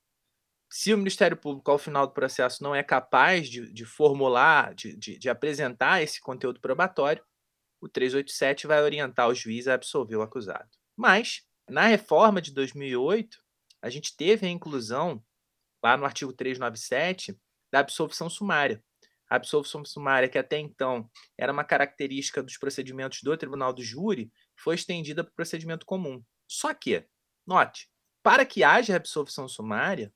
Se 0.72 0.94
o 0.94 0.98
Ministério 0.98 1.36
Público, 1.36 1.70
ao 1.70 1.78
final 1.78 2.06
do 2.06 2.12
processo, 2.12 2.62
não 2.62 2.74
é 2.74 2.82
capaz 2.82 3.48
de, 3.48 3.72
de 3.72 3.84
formular, 3.84 4.72
de, 4.74 4.96
de, 4.96 5.18
de 5.18 5.28
apresentar 5.28 6.00
esse 6.00 6.20
conteúdo 6.20 6.60
probatório, 6.60 7.24
o 7.80 7.88
387 7.88 8.66
vai 8.66 8.82
orientar 8.82 9.28
o 9.28 9.34
juiz 9.34 9.66
a 9.66 9.74
absolver 9.74 10.16
o 10.16 10.22
acusado. 10.22 10.68
Mas, 10.96 11.42
na 11.68 11.86
reforma 11.86 12.40
de 12.40 12.52
2008, 12.52 13.38
a 13.82 13.88
gente 13.88 14.16
teve 14.16 14.46
a 14.46 14.50
inclusão, 14.50 15.22
lá 15.82 15.96
no 15.96 16.04
artigo 16.04 16.32
397, 16.32 17.36
da 17.72 17.80
absolvição 17.80 18.28
sumária. 18.28 18.82
A 19.28 19.36
absolvição 19.36 19.84
sumária, 19.84 20.28
que 20.28 20.38
até 20.38 20.58
então 20.58 21.08
era 21.38 21.52
uma 21.52 21.64
característica 21.64 22.42
dos 22.42 22.58
procedimentos 22.58 23.22
do 23.22 23.36
Tribunal 23.36 23.72
do 23.72 23.82
Júri, 23.82 24.30
foi 24.60 24.74
estendida 24.74 25.24
para 25.24 25.30
o 25.30 25.34
procedimento 25.34 25.86
comum. 25.86 26.22
Só 26.48 26.74
que, 26.74 27.06
note, 27.46 27.88
para 28.22 28.44
que 28.44 28.62
haja 28.62 28.96
absolvição 28.96 29.48
sumária, 29.48 30.12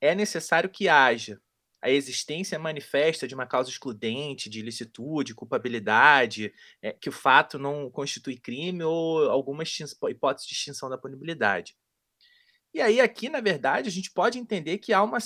é 0.00 0.14
necessário 0.14 0.70
que 0.70 0.88
haja 0.88 1.40
a 1.80 1.90
existência 1.90 2.58
manifesta 2.58 3.26
de 3.28 3.34
uma 3.34 3.46
causa 3.46 3.70
excludente, 3.70 4.50
de 4.50 4.58
ilicitude, 4.58 5.34
culpabilidade, 5.34 6.52
é, 6.82 6.92
que 6.92 7.08
o 7.08 7.12
fato 7.12 7.58
não 7.58 7.90
constitui 7.90 8.38
crime 8.38 8.82
ou 8.82 9.30
alguma 9.30 9.62
hipótese 9.62 10.48
de 10.48 10.54
extinção 10.54 10.88
da 10.88 10.98
punibilidade. 10.98 11.76
E 12.74 12.80
aí, 12.80 13.00
aqui, 13.00 13.28
na 13.28 13.40
verdade, 13.40 13.88
a 13.88 13.92
gente 13.92 14.10
pode 14.10 14.38
entender 14.38 14.78
que 14.78 14.92
há 14.92 15.02
uma, 15.02 15.18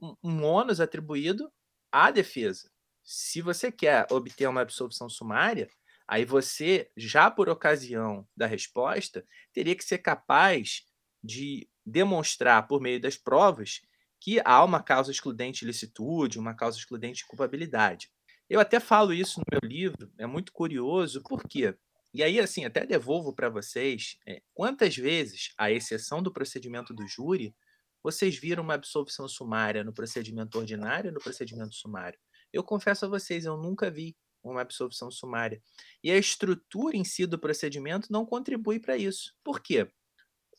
um, 0.00 0.16
um 0.22 0.44
ônus 0.44 0.80
atribuído 0.80 1.52
à 1.92 2.10
defesa. 2.10 2.70
Se 3.04 3.42
você 3.42 3.72
quer 3.72 4.06
obter 4.10 4.48
uma 4.48 4.62
absolvição 4.62 5.08
sumária, 5.08 5.68
aí 6.10 6.24
você, 6.24 6.90
já 6.96 7.30
por 7.30 7.48
ocasião 7.48 8.26
da 8.36 8.44
resposta, 8.44 9.24
teria 9.52 9.76
que 9.76 9.84
ser 9.84 9.98
capaz 9.98 10.82
de 11.22 11.70
demonstrar, 11.86 12.66
por 12.66 12.80
meio 12.80 13.00
das 13.00 13.16
provas, 13.16 13.80
que 14.20 14.40
há 14.44 14.64
uma 14.64 14.82
causa 14.82 15.12
excludente 15.12 15.60
de 15.60 15.66
licitude, 15.66 16.36
uma 16.36 16.52
causa 16.52 16.76
excludente 16.76 17.18
de 17.18 17.26
culpabilidade. 17.28 18.10
Eu 18.48 18.58
até 18.58 18.80
falo 18.80 19.14
isso 19.14 19.38
no 19.38 19.44
meu 19.52 19.60
livro, 19.62 20.12
é 20.18 20.26
muito 20.26 20.52
curioso, 20.52 21.22
por 21.22 21.44
quê? 21.44 21.76
E 22.12 22.24
aí, 22.24 22.40
assim, 22.40 22.64
até 22.64 22.84
devolvo 22.84 23.32
para 23.32 23.48
vocês 23.48 24.18
é, 24.26 24.42
quantas 24.52 24.96
vezes, 24.96 25.54
à 25.56 25.70
exceção 25.70 26.20
do 26.20 26.32
procedimento 26.32 26.92
do 26.92 27.06
júri, 27.06 27.54
vocês 28.02 28.36
viram 28.36 28.64
uma 28.64 28.74
absolvição 28.74 29.28
sumária 29.28 29.84
no 29.84 29.92
procedimento 29.92 30.58
ordinário 30.58 31.10
e 31.10 31.12
no 31.12 31.20
procedimento 31.20 31.72
sumário? 31.76 32.18
Eu 32.52 32.64
confesso 32.64 33.04
a 33.04 33.08
vocês, 33.08 33.44
eu 33.44 33.56
nunca 33.56 33.88
vi 33.88 34.16
uma 34.42 34.62
absolvição 34.62 35.10
sumária. 35.10 35.62
E 36.02 36.10
a 36.10 36.16
estrutura 36.16 36.96
em 36.96 37.04
si 37.04 37.26
do 37.26 37.38
procedimento 37.38 38.10
não 38.10 38.24
contribui 38.24 38.78
para 38.78 38.96
isso. 38.96 39.34
Por 39.44 39.60
quê? 39.60 39.88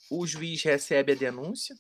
O 0.10 0.26
juiz 0.26 0.64
recebe 0.64 1.14
a 1.14 1.16
denúncia, 1.16 1.76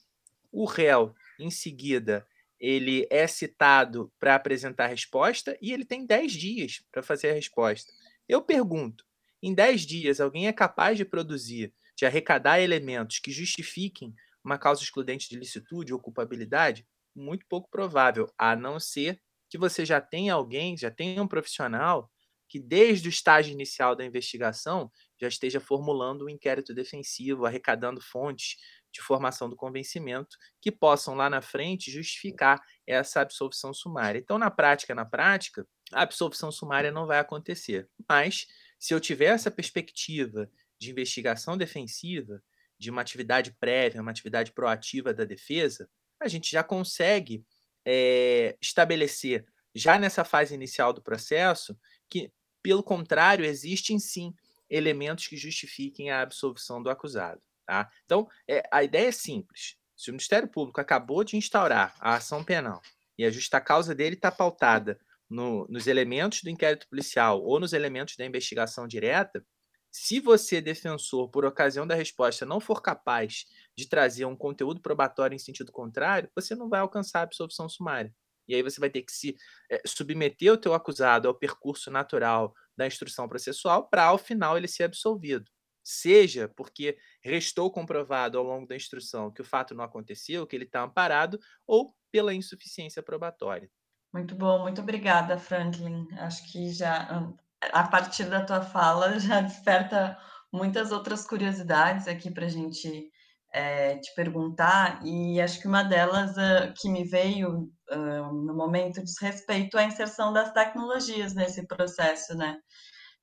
o 0.51 0.65
réu 0.65 1.13
em 1.39 1.49
seguida, 1.49 2.27
ele 2.59 3.07
é 3.09 3.25
citado 3.25 4.13
para 4.19 4.35
apresentar 4.35 4.85
a 4.85 4.89
resposta 4.89 5.57
e 5.59 5.73
ele 5.73 5.83
tem 5.83 6.05
10 6.05 6.31
dias 6.31 6.83
para 6.91 7.01
fazer 7.01 7.31
a 7.31 7.33
resposta. 7.33 7.91
Eu 8.29 8.41
pergunto: 8.41 9.03
em 9.41 9.53
10 9.53 9.81
dias, 9.81 10.21
alguém 10.21 10.47
é 10.47 10.53
capaz 10.53 10.95
de 10.95 11.03
produzir, 11.03 11.73
de 11.97 12.05
arrecadar 12.05 12.61
elementos 12.61 13.17
que 13.17 13.31
justifiquem 13.31 14.13
uma 14.43 14.59
causa 14.59 14.83
excludente 14.83 15.27
de 15.27 15.35
licitude 15.35 15.91
ou 15.91 15.99
culpabilidade? 15.99 16.87
Muito 17.15 17.45
pouco 17.47 17.69
provável, 17.69 18.31
a 18.37 18.55
não 18.55 18.79
ser 18.79 19.19
que 19.51 19.57
você 19.57 19.85
já 19.85 19.99
tenha 19.99 20.33
alguém, 20.33 20.77
já 20.77 20.89
tenha 20.89 21.21
um 21.21 21.27
profissional 21.27 22.09
que 22.47 22.59
desde 22.59 23.07
o 23.07 23.09
estágio 23.09 23.51
inicial 23.51 23.95
da 23.95 24.03
investigação 24.03 24.89
já 25.19 25.27
esteja 25.27 25.59
formulando 25.59 26.25
um 26.25 26.29
inquérito 26.29 26.73
defensivo, 26.73 27.45
arrecadando 27.45 28.01
fontes 28.01 28.55
de 28.93 29.01
formação 29.01 29.49
do 29.49 29.55
convencimento 29.55 30.37
que 30.61 30.71
possam 30.71 31.15
lá 31.15 31.29
na 31.29 31.41
frente 31.41 31.91
justificar 31.91 32.61
essa 32.87 33.21
absolvição 33.21 33.73
sumária. 33.73 34.19
Então, 34.19 34.37
na 34.37 34.49
prática, 34.51 34.95
na 34.95 35.05
prática, 35.05 35.65
a 35.93 36.01
absolvição 36.01 36.51
sumária 36.51 36.91
não 36.91 37.05
vai 37.05 37.19
acontecer. 37.19 37.89
Mas, 38.09 38.47
se 38.79 38.93
eu 38.93 38.99
tiver 38.99 39.33
essa 39.33 39.51
perspectiva 39.51 40.49
de 40.79 40.91
investigação 40.91 41.57
defensiva, 41.57 42.41
de 42.77 42.89
uma 42.89 43.01
atividade 43.01 43.55
prévia, 43.59 44.01
uma 44.01 44.11
atividade 44.11 44.51
proativa 44.51 45.13
da 45.13 45.23
defesa, 45.23 45.89
a 46.21 46.27
gente 46.27 46.51
já 46.51 46.63
consegue 46.63 47.45
é, 47.85 48.57
estabelecer, 48.61 49.45
já 49.73 49.97
nessa 49.97 50.23
fase 50.23 50.53
inicial 50.53 50.93
do 50.93 51.01
processo, 51.01 51.77
que, 52.09 52.31
pelo 52.61 52.83
contrário, 52.83 53.45
existem 53.45 53.99
sim 53.99 54.33
elementos 54.69 55.27
que 55.27 55.37
justifiquem 55.37 56.09
a 56.09 56.21
absolvição 56.21 56.81
do 56.81 56.89
acusado. 56.89 57.41
Tá? 57.65 57.89
Então, 58.05 58.27
é, 58.47 58.63
a 58.71 58.83
ideia 58.83 59.09
é 59.09 59.11
simples. 59.11 59.75
Se 59.95 60.09
o 60.09 60.13
Ministério 60.13 60.47
Público 60.47 60.81
acabou 60.81 61.23
de 61.23 61.37
instaurar 61.37 61.95
a 61.99 62.15
ação 62.15 62.43
penal 62.43 62.81
e 63.17 63.25
a 63.25 63.29
justa 63.29 63.61
causa 63.61 63.93
dele 63.93 64.15
está 64.15 64.31
pautada 64.31 64.99
no, 65.29 65.67
nos 65.69 65.87
elementos 65.87 66.41
do 66.41 66.49
inquérito 66.49 66.87
policial 66.89 67.41
ou 67.43 67.59
nos 67.59 67.71
elementos 67.71 68.17
da 68.17 68.25
investigação 68.25 68.87
direta, 68.87 69.45
se 69.91 70.19
você, 70.19 70.61
defensor, 70.61 71.29
por 71.29 71.45
ocasião 71.45 71.85
da 71.85 71.95
resposta, 71.95 72.45
não 72.45 72.59
for 72.59 72.81
capaz 72.81 73.45
de 73.75 73.87
trazer 73.87 74.25
um 74.25 74.35
conteúdo 74.35 74.81
probatório 74.81 75.35
em 75.35 75.39
sentido 75.39 75.71
contrário, 75.71 76.29
você 76.35 76.55
não 76.55 76.69
vai 76.69 76.79
alcançar 76.79 77.19
a 77.19 77.23
absolvição 77.23 77.67
sumária. 77.67 78.13
E 78.47 78.55
aí 78.55 78.63
você 78.63 78.79
vai 78.79 78.89
ter 78.89 79.01
que 79.01 79.11
se 79.11 79.35
é, 79.69 79.81
submeter 79.85 80.53
o 80.53 80.57
teu 80.57 80.73
acusado 80.73 81.27
ao 81.27 81.35
percurso 81.35 81.91
natural 81.91 82.53
da 82.75 82.87
instrução 82.87 83.27
processual 83.27 83.87
para, 83.89 84.05
ao 84.05 84.17
final, 84.17 84.57
ele 84.57 84.67
ser 84.67 84.85
absolvido 84.85 85.51
seja 85.83 86.47
porque 86.47 86.97
restou 87.23 87.71
comprovado 87.71 88.37
ao 88.37 88.43
longo 88.43 88.67
da 88.67 88.75
instrução 88.75 89.31
que 89.31 89.41
o 89.41 89.45
fato 89.45 89.73
não 89.73 89.83
aconteceu, 89.83 90.45
que 90.45 90.55
ele 90.55 90.65
está 90.65 90.83
amparado, 90.83 91.39
ou 91.65 91.95
pela 92.11 92.33
insuficiência 92.33 93.01
probatória. 93.01 93.69
Muito 94.13 94.35
bom, 94.35 94.59
muito 94.61 94.81
obrigada, 94.81 95.37
Franklin. 95.37 96.07
Acho 96.17 96.51
que 96.51 96.69
já 96.69 97.33
a 97.73 97.83
partir 97.87 98.25
da 98.25 98.45
tua 98.45 98.61
fala 98.61 99.17
já 99.19 99.41
desperta 99.41 100.17
muitas 100.51 100.91
outras 100.91 101.25
curiosidades 101.25 102.07
aqui 102.07 102.31
para 102.31 102.45
a 102.45 102.49
gente 102.49 103.09
é, 103.53 103.97
te 103.97 104.13
perguntar, 104.15 105.01
e 105.05 105.41
acho 105.41 105.59
que 105.59 105.67
uma 105.67 105.83
delas 105.83 106.31
uh, 106.37 106.73
que 106.79 106.89
me 106.89 107.03
veio 107.03 107.69
uh, 107.91 108.33
no 108.33 108.55
momento 108.55 109.03
diz 109.03 109.19
respeito 109.19 109.77
à 109.77 109.83
inserção 109.83 110.31
das 110.31 110.53
tecnologias 110.53 111.33
nesse 111.33 111.67
processo, 111.67 112.35
né? 112.35 112.57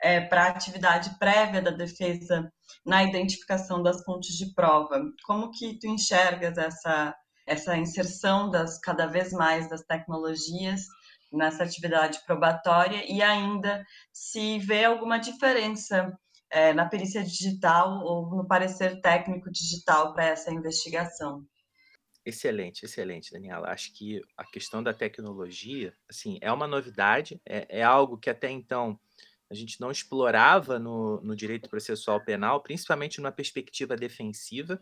é, 0.00 0.20
para 0.20 0.44
a 0.44 0.48
atividade 0.48 1.16
prévia 1.18 1.60
da 1.60 1.70
defesa 1.70 2.50
na 2.84 3.02
identificação 3.04 3.82
das 3.82 4.02
fontes 4.04 4.36
de 4.36 4.52
prova. 4.54 5.02
Como 5.24 5.50
que 5.50 5.78
tu 5.78 5.88
enxergas 5.88 6.56
essa, 6.56 7.14
essa 7.46 7.76
inserção 7.76 8.50
das 8.50 8.78
cada 8.78 9.06
vez 9.06 9.32
mais 9.32 9.68
das 9.68 9.82
tecnologias 9.82 10.82
nessa 11.32 11.64
atividade 11.64 12.20
probatória 12.26 13.04
e 13.06 13.22
ainda 13.22 13.84
se 14.12 14.58
vê 14.58 14.84
alguma 14.84 15.18
diferença 15.18 16.16
é, 16.50 16.72
na 16.72 16.86
perícia 16.86 17.22
digital 17.22 18.00
ou 18.02 18.34
no 18.36 18.46
parecer 18.46 19.00
técnico 19.00 19.50
digital 19.50 20.14
para 20.14 20.26
essa 20.26 20.52
investigação? 20.52 21.44
Excelente, 22.24 22.84
excelente, 22.84 23.32
Daniela. 23.32 23.70
Acho 23.70 23.92
que 23.94 24.20
a 24.36 24.44
questão 24.44 24.82
da 24.82 24.92
tecnologia, 24.92 25.94
assim, 26.10 26.38
é 26.42 26.52
uma 26.52 26.66
novidade, 26.66 27.40
é, 27.46 27.80
é 27.80 27.82
algo 27.82 28.18
que 28.18 28.28
até 28.28 28.50
então 28.50 28.98
a 29.50 29.54
gente 29.54 29.80
não 29.80 29.90
explorava 29.90 30.78
no, 30.78 31.22
no 31.22 31.34
direito 31.34 31.70
processual 31.70 32.22
penal, 32.22 32.62
principalmente 32.62 33.18
numa 33.18 33.32
perspectiva 33.32 33.96
defensiva. 33.96 34.78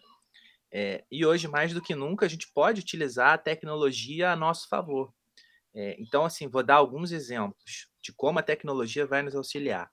É, 0.73 1.05
e 1.11 1.25
hoje, 1.25 1.47
mais 1.47 1.73
do 1.73 1.81
que 1.81 1.95
nunca, 1.95 2.27
a 2.27 2.29
gente 2.29 2.51
pode 2.53 2.81
utilizar 2.81 3.35
a 3.35 3.39
tecnologia 3.39 4.33
a 4.33 4.37
nosso 4.37 4.69
favor. 4.69 5.15
É, 5.77 5.95
então, 6.01 6.25
assim, 6.25 6.49
vou 6.49 6.63
dar 6.63 6.77
alguns 6.77 7.13
exemplos 7.13 7.89
de 8.03 8.13
como 8.13 8.39
a 8.39 8.43
tecnologia 8.43 9.07
vai 9.07 9.23
nos 9.23 9.35
auxiliar. 9.35 9.91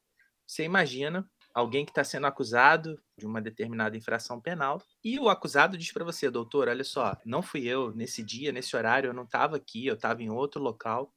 Você 0.47 0.63
imagina 0.63 1.29
alguém 1.53 1.85
que 1.85 1.91
está 1.91 2.03
sendo 2.03 2.25
acusado 2.25 2.99
de 3.17 3.25
uma 3.25 3.41
determinada 3.41 3.95
infração 3.97 4.41
penal 4.41 4.81
e 5.03 5.19
o 5.19 5.29
acusado 5.29 5.77
diz 5.77 5.91
para 5.91 6.05
você, 6.05 6.29
doutor, 6.29 6.67
olha 6.67 6.83
só, 6.83 7.15
não 7.25 7.41
fui 7.41 7.67
eu 7.67 7.93
nesse 7.93 8.23
dia, 8.23 8.51
nesse 8.51 8.75
horário, 8.75 9.09
eu 9.09 9.13
não 9.13 9.23
estava 9.23 9.57
aqui, 9.57 9.85
eu 9.85 9.95
estava 9.95 10.23
em 10.23 10.29
outro 10.29 10.61
local 10.61 11.13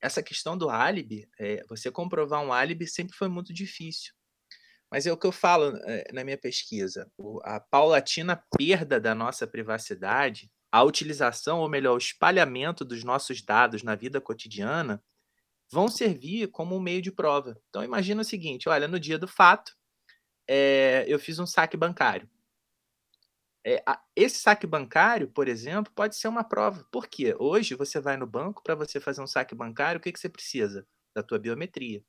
essa 0.00 0.22
questão 0.22 0.56
do 0.56 0.70
álibi, 0.70 1.28
é, 1.38 1.62
você 1.68 1.90
comprovar 1.90 2.42
um 2.42 2.52
álibi 2.52 2.86
sempre 2.86 3.14
foi 3.14 3.28
muito 3.28 3.52
difícil. 3.52 4.14
Mas 4.90 5.06
é 5.06 5.12
o 5.12 5.16
que 5.16 5.26
eu 5.26 5.32
falo 5.32 5.76
é, 5.84 6.10
na 6.12 6.24
minha 6.24 6.38
pesquisa. 6.38 7.08
A 7.44 7.60
paulatina 7.60 8.42
perda 8.58 8.98
da 8.98 9.14
nossa 9.14 9.46
privacidade, 9.46 10.50
a 10.72 10.82
utilização, 10.82 11.60
ou 11.60 11.68
melhor, 11.68 11.94
o 11.94 11.98
espalhamento 11.98 12.84
dos 12.84 13.02
nossos 13.04 13.42
dados 13.42 13.82
na 13.82 13.94
vida 13.94 14.20
cotidiana, 14.20 15.02
vão 15.70 15.88
servir 15.88 16.48
como 16.48 16.76
um 16.76 16.80
meio 16.80 17.02
de 17.02 17.12
prova. 17.12 17.60
Então, 17.68 17.84
imagina 17.84 18.22
o 18.22 18.24
seguinte: 18.24 18.68
olha, 18.68 18.88
no 18.88 19.00
dia 19.00 19.18
do 19.18 19.28
fato, 19.28 19.76
é, 20.48 21.04
eu 21.08 21.18
fiz 21.18 21.38
um 21.38 21.46
saque 21.46 21.76
bancário. 21.76 22.28
É, 23.64 23.82
a, 23.86 24.00
esse 24.16 24.40
saque 24.40 24.66
bancário, 24.66 25.28
por 25.28 25.46
exemplo, 25.46 25.92
pode 25.94 26.16
ser 26.16 26.28
uma 26.28 26.42
prova. 26.44 26.84
Por 26.90 27.06
quê? 27.06 27.34
Hoje 27.38 27.74
você 27.74 28.00
vai 28.00 28.16
no 28.16 28.26
banco 28.26 28.62
para 28.62 28.74
você 28.74 28.98
fazer 29.00 29.20
um 29.20 29.26
saque 29.26 29.54
bancário, 29.54 29.98
o 29.98 30.02
que, 30.02 30.12
que 30.12 30.18
você 30.20 30.28
precisa? 30.28 30.86
Da 31.14 31.22
tua 31.22 31.38
biometria. 31.38 32.02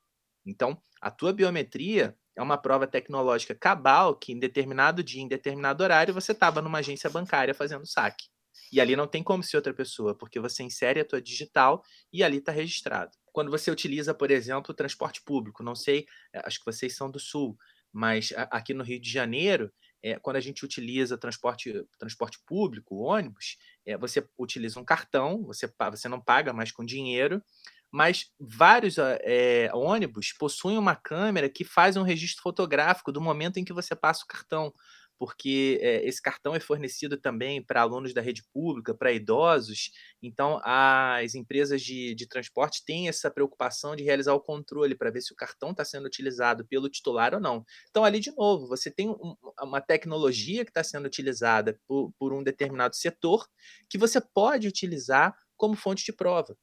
Então, 0.46 0.82
a 1.02 1.12
tua 1.12 1.34
biometria 1.34 2.18
é 2.36 2.42
uma 2.42 2.58
prova 2.58 2.88
tecnológica 2.88 3.54
cabal 3.54 4.16
que 4.16 4.32
em 4.32 4.40
determinado 4.40 5.04
dia, 5.04 5.22
em 5.22 5.28
determinado 5.28 5.84
horário, 5.84 6.14
você 6.14 6.32
estava 6.32 6.62
numa 6.62 6.80
agência 6.80 7.10
bancária 7.10 7.54
fazendo 7.54 7.86
saque. 7.86 8.30
E 8.72 8.80
ali 8.82 8.96
não 8.96 9.08
tem 9.08 9.24
como 9.24 9.44
ser 9.44 9.58
outra 9.58 9.74
pessoa, 9.74 10.16
porque 10.16 10.40
você 10.40 10.64
insere 10.64 11.00
a 11.00 11.06
tua 11.06 11.22
digital 11.22 11.84
e 12.12 12.24
ali 12.24 12.38
está 12.38 12.52
registrado. 12.52 13.12
Quando 13.32 13.52
você 13.52 13.72
utiliza, 13.72 14.14
por 14.14 14.32
exemplo, 14.32 14.74
transporte 14.74 15.22
público, 15.24 15.64
não 15.64 15.76
sei, 15.76 16.06
eh, 16.34 16.42
acho 16.46 16.60
que 16.60 16.66
vocês 16.66 16.96
são 16.96 17.10
do 17.10 17.20
Sul, 17.20 17.58
mas 17.92 18.34
aqui 18.50 18.74
no 18.74 18.84
Rio 18.84 19.00
de 19.00 19.10
Janeiro, 19.10 19.72
é, 20.04 20.18
quando 20.18 20.38
a 20.38 20.40
gente 20.40 20.66
utiliza 20.66 21.18
transporte, 21.18 21.86
transporte 22.00 22.40
público, 22.46 22.96
ônibus, 22.96 23.58
é, 23.86 23.98
você 23.98 24.28
utiliza 24.38 24.80
um 24.80 24.86
cartão, 24.86 25.44
você, 25.44 25.72
você 25.92 26.10
não 26.10 26.20
paga 26.20 26.54
mais 26.54 26.72
com 26.72 26.84
dinheiro, 26.84 27.44
mas 27.92 28.32
vários 28.40 28.96
é, 28.98 29.70
ônibus 29.74 30.34
possuem 30.34 30.78
uma 30.78 30.96
câmera 30.96 31.50
que 31.50 31.66
faz 31.66 31.98
um 31.98 32.04
registro 32.04 32.42
fotográfico 32.42 33.12
do 33.12 33.20
momento 33.22 33.58
em 33.58 33.66
que 33.66 33.74
você 33.74 33.94
passa 33.96 34.24
o 34.24 34.28
cartão. 34.28 34.74
Porque 35.22 35.78
é, 35.84 36.04
esse 36.04 36.20
cartão 36.20 36.56
é 36.56 36.60
fornecido 36.60 37.16
também 37.16 37.64
para 37.64 37.82
alunos 37.82 38.12
da 38.12 38.22
rede 38.22 38.42
pública, 38.52 38.92
para 38.92 39.12
idosos, 39.12 39.92
então 40.20 40.60
as 40.64 41.36
empresas 41.36 41.80
de, 41.84 42.16
de 42.16 42.28
transporte 42.28 42.84
têm 42.84 43.08
essa 43.08 43.30
preocupação 43.30 43.96
de 43.96 44.02
realizar 44.04 44.34
o 44.34 44.42
controle 44.42 44.96
para 44.96 45.12
ver 45.12 45.22
se 45.22 45.32
o 45.32 45.36
cartão 45.36 45.70
está 45.70 45.86
sendo 45.86 46.08
utilizado 46.08 46.66
pelo 46.66 46.90
titular 46.90 47.36
ou 47.36 47.40
não. 47.40 47.64
Então, 47.92 48.04
ali, 48.04 48.20
de 48.20 48.32
novo, 48.36 48.68
você 48.68 48.90
tem 48.90 49.10
um, 49.10 49.36
uma 49.62 49.80
tecnologia 49.80 50.66
que 50.66 50.72
está 50.72 50.84
sendo 50.84 51.06
utilizada 51.06 51.80
por, 51.88 52.12
por 52.18 52.34
um 52.34 52.42
determinado 52.42 52.96
setor 52.96 53.48
que 53.88 54.00
você 54.00 54.20
pode 54.20 54.68
utilizar 54.68 55.36
como 55.56 55.76
fonte 55.76 56.04
de 56.04 56.14
prova. 56.14 56.58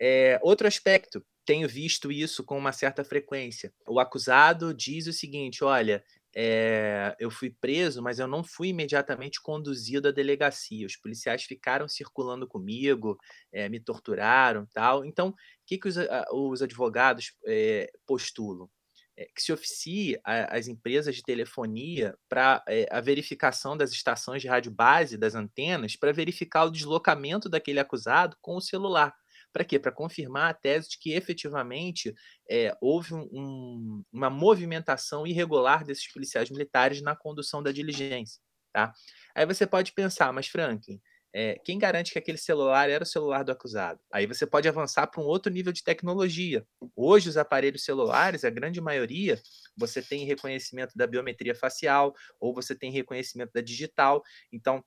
É, 0.00 0.40
outro 0.42 0.66
aspecto, 0.66 1.22
tenho 1.44 1.66
visto 1.66 2.12
isso 2.12 2.44
com 2.44 2.58
uma 2.58 2.72
certa 2.72 3.02
frequência. 3.02 3.72
O 3.86 3.98
acusado 3.98 4.74
diz 4.74 5.06
o 5.06 5.14
seguinte: 5.14 5.64
olha, 5.64 6.04
é, 6.34 7.16
eu 7.18 7.30
fui 7.30 7.50
preso, 7.50 8.02
mas 8.02 8.18
eu 8.18 8.26
não 8.26 8.44
fui 8.44 8.68
imediatamente 8.68 9.40
conduzido 9.40 10.08
à 10.08 10.10
delegacia. 10.10 10.86
Os 10.86 10.96
policiais 10.96 11.44
ficaram 11.44 11.88
circulando 11.88 12.46
comigo, 12.46 13.18
é, 13.52 13.68
me 13.68 13.80
torturaram, 13.80 14.66
tal. 14.72 15.04
Então, 15.04 15.30
o 15.30 15.34
que, 15.66 15.78
que 15.78 15.88
os, 15.88 15.96
os 16.32 16.62
advogados 16.62 17.34
é, 17.46 17.90
postulam? 18.06 18.68
que 19.34 19.42
se 19.42 19.52
oficie 19.52 20.16
as 20.24 20.68
empresas 20.68 21.16
de 21.16 21.24
telefonia 21.24 22.16
para 22.28 22.62
a 22.88 23.00
verificação 23.00 23.76
das 23.76 23.90
estações 23.90 24.40
de 24.40 24.46
rádio 24.46 24.70
base 24.70 25.16
das 25.16 25.34
antenas 25.34 25.96
para 25.96 26.12
verificar 26.12 26.64
o 26.64 26.70
deslocamento 26.70 27.48
daquele 27.48 27.80
acusado 27.80 28.36
com 28.40 28.56
o 28.56 28.60
celular. 28.60 29.12
Para 29.52 29.64
quê? 29.64 29.78
Para 29.78 29.92
confirmar 29.92 30.50
a 30.50 30.54
tese 30.54 30.90
de 30.90 30.98
que 30.98 31.12
efetivamente 31.12 32.14
é, 32.50 32.76
houve 32.80 33.14
um, 33.14 33.28
um, 33.32 34.04
uma 34.12 34.30
movimentação 34.30 35.26
irregular 35.26 35.84
desses 35.84 36.10
policiais 36.12 36.50
militares 36.50 37.02
na 37.02 37.16
condução 37.16 37.62
da 37.62 37.72
diligência. 37.72 38.40
Tá? 38.72 38.92
Aí 39.34 39.46
você 39.46 39.66
pode 39.66 39.92
pensar, 39.92 40.32
mas 40.32 40.46
Franklin, 40.46 41.00
é, 41.32 41.58
quem 41.62 41.78
garante 41.78 42.12
que 42.12 42.18
aquele 42.18 42.38
celular 42.38 42.88
era 42.88 43.04
o 43.04 43.06
celular 43.06 43.42
do 43.42 43.52
acusado? 43.52 44.00
Aí 44.12 44.26
você 44.26 44.46
pode 44.46 44.66
avançar 44.68 45.06
para 45.06 45.20
um 45.20 45.26
outro 45.26 45.52
nível 45.52 45.72
de 45.72 45.84
tecnologia. 45.84 46.66
Hoje, 46.96 47.28
os 47.28 47.36
aparelhos 47.36 47.84
celulares, 47.84 48.44
a 48.44 48.50
grande 48.50 48.80
maioria, 48.80 49.40
você 49.76 50.00
tem 50.00 50.24
reconhecimento 50.24 50.96
da 50.96 51.06
biometria 51.06 51.54
facial 51.54 52.14
ou 52.40 52.54
você 52.54 52.74
tem 52.74 52.90
reconhecimento 52.90 53.52
da 53.52 53.60
digital. 53.60 54.22
Então, 54.52 54.82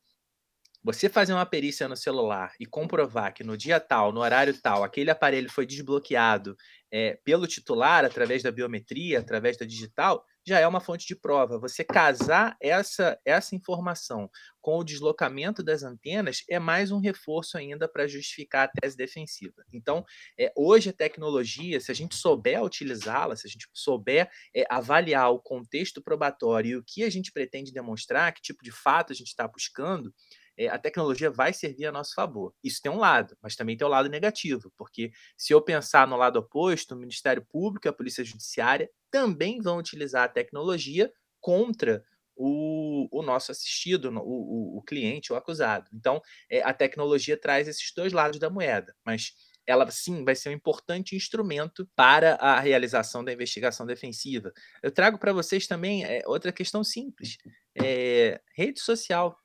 você 0.83 1.07
fazer 1.07 1.33
uma 1.33 1.45
perícia 1.45 1.87
no 1.87 1.95
celular 1.95 2.53
e 2.59 2.65
comprovar 2.65 3.33
que 3.33 3.43
no 3.43 3.55
dia 3.55 3.79
tal, 3.79 4.11
no 4.11 4.21
horário 4.21 4.59
tal, 4.59 4.83
aquele 4.83 5.11
aparelho 5.11 5.49
foi 5.49 5.65
desbloqueado 5.65 6.55
é, 6.91 7.19
pelo 7.23 7.47
titular 7.47 8.03
através 8.03 8.41
da 8.41 8.51
biometria, 8.51 9.19
através 9.19 9.57
da 9.57 9.65
digital, 9.65 10.25
já 10.45 10.59
é 10.59 10.67
uma 10.67 10.81
fonte 10.81 11.05
de 11.05 11.15
prova. 11.15 11.59
Você 11.59 11.83
casar 11.83 12.57
essa, 12.59 13.17
essa 13.23 13.55
informação 13.55 14.29
com 14.59 14.79
o 14.79 14.83
deslocamento 14.83 15.63
das 15.63 15.83
antenas 15.83 16.43
é 16.49 16.57
mais 16.57 16.91
um 16.91 16.99
reforço 16.99 17.57
ainda 17.57 17.87
para 17.87 18.07
justificar 18.07 18.65
a 18.67 18.81
tese 18.81 18.97
defensiva. 18.97 19.63
Então, 19.71 20.03
é, 20.37 20.51
hoje 20.55 20.89
a 20.89 20.93
tecnologia, 20.93 21.79
se 21.79 21.91
a 21.91 21.95
gente 21.95 22.15
souber 22.15 22.61
utilizá-la, 22.63 23.35
se 23.35 23.47
a 23.47 23.49
gente 23.49 23.67
souber 23.71 24.29
é, 24.55 24.65
avaliar 24.69 25.31
o 25.31 25.39
contexto 25.39 26.01
probatório 26.01 26.71
e 26.71 26.75
o 26.75 26.83
que 26.83 27.03
a 27.03 27.09
gente 27.09 27.31
pretende 27.31 27.71
demonstrar, 27.71 28.33
que 28.33 28.41
tipo 28.41 28.63
de 28.63 28.71
fato 28.71 29.13
a 29.13 29.15
gente 29.15 29.27
está 29.27 29.47
buscando, 29.47 30.11
é, 30.57 30.67
a 30.67 30.77
tecnologia 30.77 31.29
vai 31.29 31.53
servir 31.53 31.85
a 31.85 31.91
nosso 31.91 32.13
favor. 32.13 32.53
Isso 32.63 32.81
tem 32.81 32.91
um 32.91 32.97
lado, 32.97 33.37
mas 33.41 33.55
também 33.55 33.77
tem 33.77 33.85
o 33.85 33.89
um 33.89 33.91
lado 33.91 34.09
negativo, 34.09 34.71
porque 34.77 35.11
se 35.37 35.53
eu 35.53 35.61
pensar 35.61 36.07
no 36.07 36.17
lado 36.17 36.37
oposto, 36.37 36.93
o 36.93 36.97
Ministério 36.97 37.45
Público 37.45 37.87
e 37.87 37.89
a 37.89 37.93
Polícia 37.93 38.23
Judiciária 38.23 38.89
também 39.09 39.59
vão 39.61 39.77
utilizar 39.77 40.23
a 40.23 40.29
tecnologia 40.29 41.11
contra 41.39 42.03
o, 42.35 43.07
o 43.11 43.21
nosso 43.21 43.51
assistido, 43.51 44.09
o, 44.09 44.19
o, 44.19 44.77
o, 44.77 44.81
cliente, 44.81 45.31
o 45.31 45.35
acusado. 45.35 45.89
Então, 45.93 46.21
é, 46.49 46.61
a 46.61 46.73
tecnologia 46.73 47.37
traz 47.37 47.67
esses 47.67 47.93
dois 47.95 48.13
lados 48.13 48.39
da 48.39 48.49
moeda, 48.49 48.95
mas 49.05 49.33
ela 49.65 49.89
sim 49.91 50.23
vai 50.23 50.35
ser 50.35 50.49
um 50.49 50.53
importante 50.53 51.15
instrumento 51.15 51.87
para 51.95 52.35
a 52.35 52.59
realização 52.59 53.23
da 53.23 53.31
investigação 53.31 53.85
defensiva. 53.85 54.51
Eu 54.81 54.91
trago 54.91 55.17
para 55.17 55.33
vocês 55.33 55.67
também 55.67 56.03
é, 56.03 56.21
outra 56.25 56.51
questão 56.51 56.83
simples: 56.83 57.37
é, 57.75 58.41
rede 58.55 58.79
social 58.79 59.37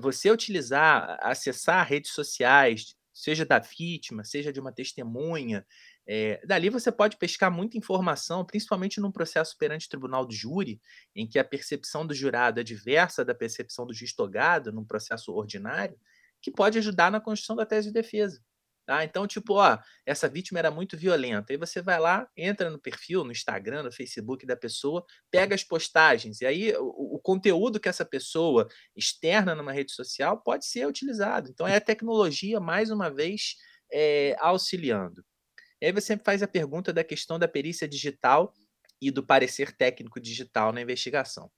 você 0.00 0.30
utilizar, 0.30 1.18
acessar 1.22 1.86
redes 1.86 2.12
sociais, 2.12 2.94
seja 3.12 3.44
da 3.44 3.58
vítima, 3.58 4.24
seja 4.24 4.52
de 4.52 4.60
uma 4.60 4.72
testemunha, 4.72 5.66
é, 6.06 6.44
dali 6.44 6.68
você 6.70 6.90
pode 6.90 7.16
pescar 7.16 7.52
muita 7.52 7.78
informação, 7.78 8.44
principalmente 8.44 9.00
num 9.00 9.12
processo 9.12 9.56
perante 9.56 9.88
tribunal 9.88 10.26
do 10.26 10.34
júri, 10.34 10.80
em 11.14 11.26
que 11.26 11.38
a 11.38 11.44
percepção 11.44 12.06
do 12.06 12.14
jurado 12.14 12.58
é 12.58 12.64
diversa 12.64 13.24
da 13.24 13.34
percepção 13.34 13.86
do 13.86 13.94
juiz 13.94 14.12
togado, 14.12 14.72
num 14.72 14.84
processo 14.84 15.32
ordinário, 15.32 15.96
que 16.42 16.50
pode 16.50 16.78
ajudar 16.78 17.10
na 17.12 17.20
construção 17.20 17.54
da 17.54 17.66
tese 17.66 17.88
de 17.88 17.94
defesa. 17.94 18.42
Tá? 18.90 19.04
Então, 19.04 19.24
tipo, 19.24 19.54
ó, 19.54 19.78
essa 20.04 20.28
vítima 20.28 20.58
era 20.58 20.68
muito 20.68 20.96
violenta. 20.96 21.52
Aí 21.52 21.56
você 21.56 21.80
vai 21.80 22.00
lá, 22.00 22.28
entra 22.36 22.68
no 22.68 22.76
perfil, 22.76 23.22
no 23.22 23.30
Instagram, 23.30 23.84
no 23.84 23.92
Facebook 23.92 24.44
da 24.44 24.56
pessoa, 24.56 25.06
pega 25.30 25.54
as 25.54 25.62
postagens, 25.62 26.40
e 26.40 26.46
aí 26.46 26.74
o, 26.76 27.14
o 27.14 27.20
conteúdo 27.20 27.78
que 27.78 27.88
essa 27.88 28.04
pessoa 28.04 28.66
externa 28.96 29.54
numa 29.54 29.70
rede 29.70 29.92
social 29.92 30.42
pode 30.42 30.66
ser 30.66 30.88
utilizado. 30.88 31.48
Então, 31.48 31.68
é 31.68 31.76
a 31.76 31.80
tecnologia, 31.80 32.58
mais 32.58 32.90
uma 32.90 33.08
vez, 33.08 33.54
é, 33.92 34.34
auxiliando. 34.40 35.24
E 35.80 35.86
aí 35.86 35.92
você 35.92 36.16
faz 36.16 36.42
a 36.42 36.48
pergunta 36.48 36.92
da 36.92 37.04
questão 37.04 37.38
da 37.38 37.46
perícia 37.46 37.86
digital 37.86 38.52
e 39.00 39.12
do 39.12 39.24
parecer 39.24 39.70
técnico 39.70 40.18
digital 40.18 40.72
na 40.72 40.82
investigação. 40.82 41.48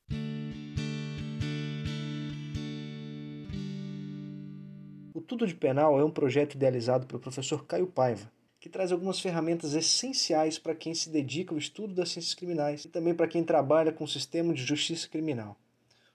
Tudo 5.22 5.46
de 5.46 5.54
Penal 5.54 5.98
é 5.98 6.04
um 6.04 6.10
projeto 6.10 6.54
idealizado 6.54 7.06
pelo 7.06 7.20
professor 7.20 7.64
Caio 7.64 7.86
Paiva, 7.86 8.30
que 8.58 8.68
traz 8.68 8.92
algumas 8.92 9.20
ferramentas 9.20 9.74
essenciais 9.74 10.58
para 10.58 10.74
quem 10.74 10.94
se 10.94 11.10
dedica 11.10 11.54
ao 11.54 11.58
estudo 11.58 11.94
das 11.94 12.10
ciências 12.10 12.34
criminais 12.34 12.84
e 12.84 12.88
também 12.88 13.14
para 13.14 13.28
quem 13.28 13.44
trabalha 13.44 13.92
com 13.92 14.04
o 14.04 14.08
sistema 14.08 14.52
de 14.52 14.62
justiça 14.62 15.08
criminal. 15.08 15.56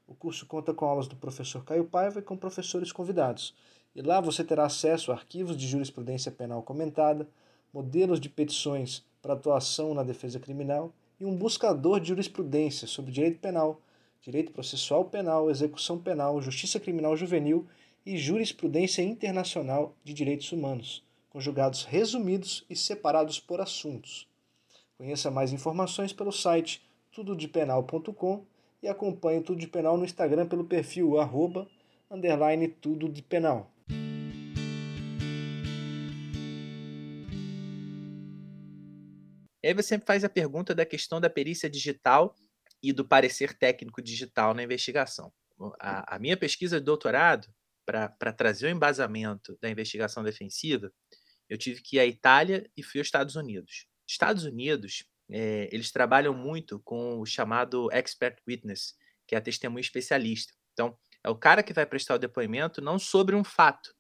O 0.07 0.13
curso 0.13 0.45
conta 0.45 0.73
com 0.73 0.85
aulas 0.85 1.07
do 1.07 1.15
professor 1.15 1.63
Caio 1.63 1.85
Paiva 1.85 2.19
e 2.19 2.21
com 2.21 2.37
professores 2.37 2.91
convidados, 2.91 3.55
e 3.95 4.01
lá 4.01 4.21
você 4.21 4.43
terá 4.43 4.65
acesso 4.65 5.11
a 5.11 5.15
arquivos 5.15 5.57
de 5.57 5.67
jurisprudência 5.67 6.31
penal 6.31 6.61
comentada, 6.61 7.27
modelos 7.73 8.19
de 8.19 8.29
petições 8.29 9.03
para 9.21 9.33
atuação 9.33 9.93
na 9.93 10.03
defesa 10.03 10.39
criminal 10.39 10.93
e 11.19 11.25
um 11.25 11.35
buscador 11.35 11.99
de 11.99 12.09
jurisprudência 12.09 12.87
sobre 12.87 13.11
direito 13.11 13.39
penal, 13.39 13.81
direito 14.21 14.51
processual 14.51 15.05
penal, 15.05 15.49
execução 15.49 15.97
penal, 15.97 16.41
justiça 16.41 16.79
criminal 16.79 17.15
juvenil 17.17 17.67
e 18.07 18.17
jurisprudência 18.17 19.01
internacional 19.01 19.93
de 20.01 20.13
direitos 20.13 20.53
humanos, 20.53 21.03
conjugados 21.29 21.83
resumidos 21.83 22.65
e 22.69 22.75
separados 22.75 23.37
por 23.37 23.59
assuntos. 23.59 24.25
Conheça 24.97 25.29
mais 25.29 25.51
informações 25.51 26.13
pelo 26.13 26.31
site 26.31 26.81
tudodepenal.com 27.11 28.45
e 28.81 28.87
acompanhe 28.87 29.39
o 29.39 29.43
Tudo 29.43 29.59
de 29.59 29.67
Penal 29.67 29.97
no 29.97 30.05
Instagram 30.05 30.47
pelo 30.47 30.63
perfil 30.63 31.19
arroba, 31.19 31.67
underline 32.09 32.69
tudo 32.69 33.09
de 33.09 33.21
penal. 33.21 33.69
E 39.61 39.67
aí 39.67 39.73
você 39.73 39.99
faz 39.99 40.23
a 40.23 40.29
pergunta 40.29 40.73
da 40.73 40.85
questão 40.85 41.19
da 41.19 41.29
perícia 41.29 41.69
digital 41.69 42.33
e 42.81 42.93
do 42.93 43.03
parecer 43.03 43.53
técnico 43.53 44.01
digital 44.01 44.53
na 44.53 44.63
investigação. 44.63 45.29
A, 45.77 46.15
a 46.15 46.19
minha 46.19 46.37
pesquisa 46.37 46.79
de 46.79 46.85
doutorado 46.85 47.49
para 47.87 48.33
trazer 48.33 48.67
o 48.67 48.69
embasamento 48.69 49.57
da 49.61 49.69
investigação 49.69 50.21
defensiva, 50.21 50.91
eu 51.49 51.57
tive 51.57 51.81
que 51.81 51.95
ir 51.95 51.99
à 52.01 52.05
Itália 52.05 52.69
e 52.75 52.83
fui 52.83 52.99
aos 52.99 53.07
Estados 53.07 53.37
Unidos. 53.37 53.87
Estados 54.05 54.43
Unidos, 54.43 55.05
é, 55.29 55.69
eles 55.71 55.89
trabalham 55.89 56.33
muito 56.33 56.81
com 56.81 57.17
o 57.19 57.25
chamado 57.25 57.89
expert 57.93 58.37
witness, 58.45 58.93
que 59.25 59.35
é 59.35 59.37
a 59.37 59.41
testemunha 59.41 59.81
especialista. 59.81 60.53
Então, 60.73 60.97
é 61.23 61.29
o 61.29 61.35
cara 61.35 61.63
que 61.63 61.73
vai 61.73 61.85
prestar 61.85 62.15
o 62.15 62.19
depoimento 62.19 62.81
não 62.81 62.99
sobre 62.99 63.35
um 63.35 63.43
fato, 63.43 63.95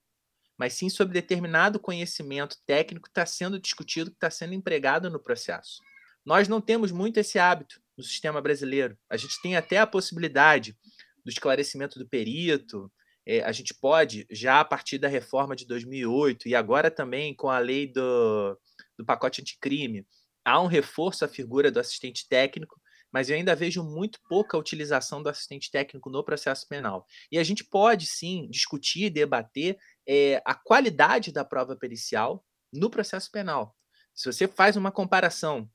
mas 0.57 0.73
sim 0.73 0.89
sobre 0.89 1.13
determinado 1.13 1.79
conhecimento 1.79 2.57
técnico 2.65 3.05
que 3.05 3.11
está 3.11 3.25
sendo 3.25 3.59
discutido, 3.59 4.11
que 4.11 4.17
está 4.17 4.29
sendo 4.29 4.53
empregado 4.53 5.09
no 5.09 5.19
processo. 5.19 5.81
Nós 6.25 6.49
não 6.49 6.59
temos 6.59 6.91
muito 6.91 7.17
esse 7.17 7.39
hábito 7.39 7.81
no 7.97 8.03
sistema 8.03 8.41
brasileiro. 8.41 8.97
A 9.09 9.15
gente 9.15 9.41
tem 9.41 9.55
até 9.55 9.77
a 9.77 9.87
possibilidade 9.87 10.77
do 11.23 11.29
esclarecimento 11.29 11.97
do 11.97 12.07
perito, 12.07 12.91
é, 13.27 13.43
a 13.43 13.51
gente 13.51 13.73
pode, 13.73 14.25
já 14.31 14.61
a 14.61 14.65
partir 14.65 14.97
da 14.97 15.09
reforma 15.09 15.53
de 15.53 15.67
2008 15.67 16.47
e 16.47 16.55
agora 16.55 16.89
também 16.89 17.35
com 17.35 17.49
a 17.49 17.59
lei 17.59 17.85
do, 17.85 18.57
do 18.97 19.05
pacote 19.05 19.41
anticrime, 19.41 20.07
há 20.45 20.61
um 20.61 20.65
reforço 20.65 21.25
à 21.25 21.27
figura 21.27 21.69
do 21.69 21.77
assistente 21.77 22.25
técnico, 22.29 22.79
mas 23.11 23.29
eu 23.29 23.35
ainda 23.35 23.53
vejo 23.53 23.83
muito 23.83 24.17
pouca 24.29 24.57
utilização 24.57 25.21
do 25.21 25.27
assistente 25.27 25.69
técnico 25.69 26.09
no 26.09 26.23
processo 26.23 26.65
penal. 26.69 27.05
E 27.29 27.37
a 27.37 27.43
gente 27.43 27.65
pode 27.65 28.05
sim 28.05 28.47
discutir, 28.49 29.09
debater 29.09 29.77
é, 30.07 30.41
a 30.45 30.55
qualidade 30.55 31.33
da 31.33 31.43
prova 31.43 31.75
pericial 31.75 32.45
no 32.71 32.89
processo 32.89 33.29
penal. 33.29 33.75
Se 34.15 34.31
você 34.31 34.47
faz 34.47 34.77
uma 34.77 34.91
comparação 34.91 35.69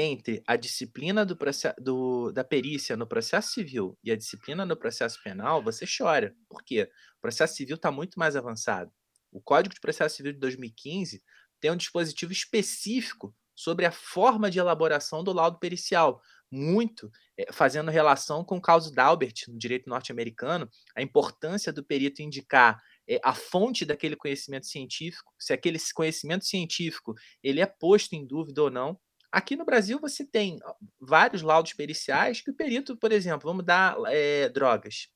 entre 0.00 0.42
a 0.46 0.54
disciplina 0.54 1.26
do 1.26 1.36
do, 1.80 2.30
da 2.30 2.44
perícia 2.44 2.96
no 2.96 3.06
processo 3.06 3.50
civil 3.50 3.98
e 4.04 4.12
a 4.12 4.16
disciplina 4.16 4.64
no 4.64 4.76
processo 4.76 5.20
penal, 5.24 5.60
você 5.60 5.84
chora. 5.86 6.34
Por 6.48 6.62
quê? 6.62 6.88
O 7.16 7.20
processo 7.20 7.56
civil 7.56 7.74
está 7.74 7.90
muito 7.90 8.16
mais 8.16 8.36
avançado. 8.36 8.92
O 9.32 9.40
Código 9.40 9.74
de 9.74 9.80
Processo 9.80 10.16
Civil 10.16 10.32
de 10.32 10.38
2015 10.38 11.20
tem 11.60 11.70
um 11.72 11.76
dispositivo 11.76 12.32
específico 12.32 13.34
sobre 13.54 13.84
a 13.84 13.90
forma 13.90 14.48
de 14.48 14.60
elaboração 14.60 15.24
do 15.24 15.32
laudo 15.32 15.58
pericial, 15.58 16.22
muito 16.50 17.10
é, 17.36 17.52
fazendo 17.52 17.90
relação 17.90 18.44
com 18.44 18.56
o 18.56 18.62
caso 18.62 18.94
Dalbert 18.94 19.48
no 19.48 19.58
direito 19.58 19.90
norte-americano, 19.90 20.70
a 20.96 21.02
importância 21.02 21.72
do 21.72 21.84
perito 21.84 22.22
indicar 22.22 22.80
é, 23.08 23.20
a 23.24 23.34
fonte 23.34 23.84
daquele 23.84 24.14
conhecimento 24.14 24.66
científico, 24.66 25.34
se 25.36 25.52
aquele 25.52 25.78
conhecimento 25.92 26.44
científico 26.44 27.14
ele 27.42 27.60
é 27.60 27.66
posto 27.66 28.14
em 28.14 28.24
dúvida 28.24 28.62
ou 28.62 28.70
não. 28.70 28.98
Aqui 29.30 29.56
no 29.56 29.64
Brasil 29.64 29.98
você 30.00 30.24
tem 30.24 30.58
vários 31.00 31.42
laudos 31.42 31.74
periciais 31.74 32.40
que 32.40 32.50
o 32.50 32.54
perito, 32.54 32.96
por 32.96 33.12
exemplo, 33.12 33.48
vamos 33.48 33.64
dar 33.64 33.96
é, 34.06 34.48
drogas. 34.48 35.08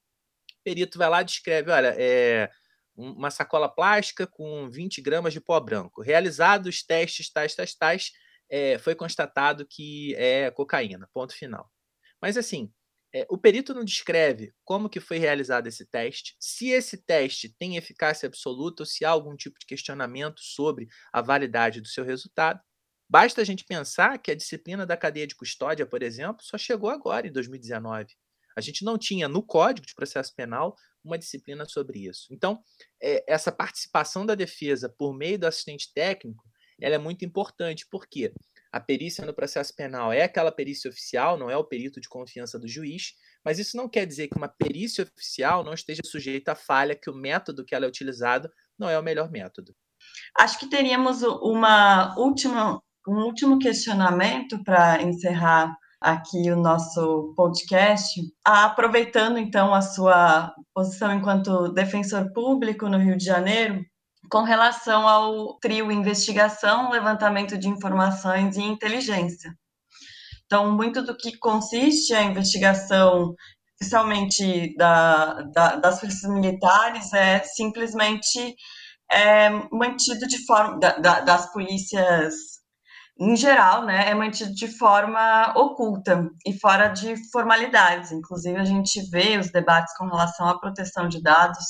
O 0.61 0.62
perito 0.62 0.98
vai 0.98 1.09
lá 1.09 1.22
e 1.22 1.25
descreve, 1.25 1.70
olha, 1.70 1.94
é, 1.98 2.51
uma 2.94 3.31
sacola 3.31 3.68
plástica 3.68 4.27
com 4.27 4.70
20 4.70 5.01
gramas 5.01 5.33
de 5.33 5.40
pó 5.40 5.59
branco. 5.59 6.03
Realizados 6.03 6.83
testes 6.83 7.33
tais, 7.33 7.55
tais, 7.55 7.75
tais, 7.75 8.12
é, 8.51 8.79
foi 8.79 8.94
constatado 8.94 9.66
que 9.66 10.14
é 10.16 10.51
cocaína, 10.51 11.09
ponto 11.14 11.35
final. 11.35 11.70
Mas 12.20 12.37
assim, 12.37 12.70
é, 13.14 13.27
o 13.31 13.38
perito 13.38 13.75
não 13.75 13.85
descreve 13.85 14.53
como 14.64 14.88
que 14.88 15.01
foi 15.01 15.18
realizado 15.18 15.66
esse 15.66 15.87
teste, 15.87 16.35
se 16.38 16.68
esse 16.70 16.96
teste 16.96 17.55
tem 17.59 17.77
eficácia 17.77 18.27
absoluta 18.27 18.83
ou 18.83 18.87
se 18.87 19.05
há 19.05 19.11
algum 19.11 19.37
tipo 19.37 19.59
de 19.59 19.66
questionamento 19.66 20.40
sobre 20.40 20.88
a 21.12 21.20
validade 21.20 21.81
do 21.81 21.88
seu 21.88 22.05
resultado. 22.05 22.61
Basta 23.12 23.42
a 23.42 23.44
gente 23.44 23.62
pensar 23.66 24.16
que 24.16 24.31
a 24.31 24.35
disciplina 24.35 24.87
da 24.87 24.96
cadeia 24.96 25.27
de 25.27 25.35
custódia, 25.35 25.85
por 25.85 26.03
exemplo, 26.03 26.42
só 26.42 26.57
chegou 26.57 26.88
agora, 26.88 27.27
em 27.27 27.31
2019. 27.31 28.07
A 28.57 28.61
gente 28.62 28.87
não 28.87 28.96
tinha 28.96 29.29
no 29.29 29.42
Código 29.42 29.87
de 29.87 29.94
Processo 29.94 30.35
Penal 30.35 30.75
uma 31.05 31.18
disciplina 31.18 31.66
sobre 31.66 32.07
isso. 32.07 32.29
Então, 32.31 32.62
é, 33.03 33.22
essa 33.31 33.53
participação 33.53 34.25
da 34.25 34.35
defesa 34.35 34.88
por 34.88 35.12
meio 35.12 35.38
do 35.38 35.46
assistente 35.46 35.92
técnico 35.92 36.42
ela 36.81 36.94
é 36.94 36.98
muito 36.98 37.22
importante, 37.22 37.87
porque 37.90 38.33
a 38.72 38.81
perícia 38.81 39.27
no 39.27 39.35
processo 39.35 39.77
penal 39.77 40.11
é 40.11 40.22
aquela 40.22 40.51
perícia 40.51 40.90
oficial, 40.90 41.37
não 41.37 41.51
é 41.51 41.57
o 41.57 41.64
perito 41.64 42.01
de 42.01 42.09
confiança 42.09 42.59
do 42.59 42.66
juiz, 42.66 43.12
mas 43.44 43.59
isso 43.59 43.77
não 43.77 43.90
quer 43.90 44.07
dizer 44.07 44.29
que 44.29 44.38
uma 44.38 44.48
perícia 44.48 45.05
oficial 45.05 45.62
não 45.62 45.75
esteja 45.75 46.01
sujeita 46.03 46.53
à 46.53 46.55
falha, 46.55 46.96
que 46.96 47.11
o 47.11 47.14
método 47.14 47.62
que 47.62 47.75
ela 47.75 47.85
é 47.85 47.88
utilizado 47.88 48.51
não 48.79 48.88
é 48.88 48.98
o 48.98 49.03
melhor 49.03 49.31
método. 49.31 49.77
Acho 50.38 50.59
que 50.59 50.70
teríamos 50.70 51.22
uma 51.22 52.18
última, 52.18 52.83
um 53.07 53.25
último 53.25 53.59
questionamento 53.59 54.62
para 54.62 55.03
encerrar 55.03 55.77
aqui 56.01 56.51
o 56.51 56.57
nosso 56.57 57.33
podcast, 57.37 58.21
aproveitando 58.45 59.38
então 59.38 59.73
a 59.73 59.81
sua 59.81 60.53
posição 60.75 61.12
enquanto 61.12 61.73
defensor 61.73 62.33
público 62.33 62.88
no 62.88 62.99
Rio 62.99 63.17
de 63.17 63.25
Janeiro, 63.25 63.85
com 64.31 64.43
relação 64.43 65.07
ao 65.07 65.59
trio 65.59 65.93
investigação, 65.93 66.91
levantamento 66.91 67.57
de 67.57 67.69
informações 67.69 68.57
e 68.57 68.62
inteligência. 68.62 69.53
Então, 70.47 70.73
muito 70.73 71.03
do 71.03 71.17
que 71.17 71.38
consiste 71.38 72.15
a 72.15 72.23
investigação, 72.23 73.35
especialmente 73.81 74.77
da, 74.77 75.43
da, 75.55 75.77
das 75.77 76.01
polícias 76.01 76.31
militares, 76.31 77.12
é 77.12 77.41
simplesmente 77.41 78.55
é, 79.11 79.51
mantido 79.71 80.27
de 80.27 80.45
forma 80.47 80.79
da, 80.79 81.21
das 81.21 81.53
polícias 81.53 82.35
em 83.18 83.37
geral, 83.37 83.85
né, 83.85 84.09
é 84.09 84.14
mantido 84.14 84.55
de 84.55 84.66
forma 84.66 85.53
oculta 85.57 86.29
e 86.46 86.59
fora 86.59 86.88
de 86.88 87.14
formalidades. 87.31 88.11
Inclusive, 88.11 88.59
a 88.59 88.64
gente 88.64 89.03
vê 89.11 89.38
os 89.38 89.51
debates 89.51 89.96
com 89.96 90.07
relação 90.07 90.48
à 90.48 90.59
proteção 90.59 91.09
de 91.09 91.22
dados 91.22 91.64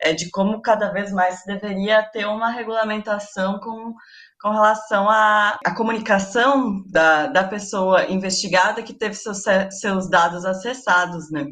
é, 0.00 0.12
de 0.12 0.30
como 0.30 0.60
cada 0.62 0.90
vez 0.92 1.12
mais 1.12 1.42
deveria 1.44 2.02
ter 2.02 2.26
uma 2.26 2.50
regulamentação 2.50 3.58
com, 3.60 3.94
com 4.40 4.50
relação 4.50 5.08
à, 5.08 5.58
à 5.64 5.74
comunicação 5.74 6.82
da, 6.90 7.26
da 7.26 7.44
pessoa 7.44 8.06
investigada 8.06 8.82
que 8.82 8.94
teve 8.94 9.14
seus, 9.14 9.42
seus 9.78 10.08
dados 10.08 10.44
acessados, 10.44 11.30
né? 11.30 11.44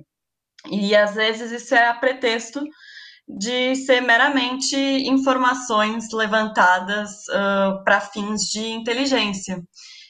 E 0.67 0.97
às 0.97 1.15
vezes 1.15 1.53
isso 1.53 1.75
é 1.75 1.89
a 1.89 1.95
pretexto 1.95 2.61
de 3.29 3.77
ser 3.77 4.01
meramente 4.01 4.77
informações 4.77 6.11
levantadas 6.13 7.11
uh, 7.29 7.85
para 7.85 8.01
fins 8.01 8.43
de 8.43 8.67
inteligência. 8.71 9.63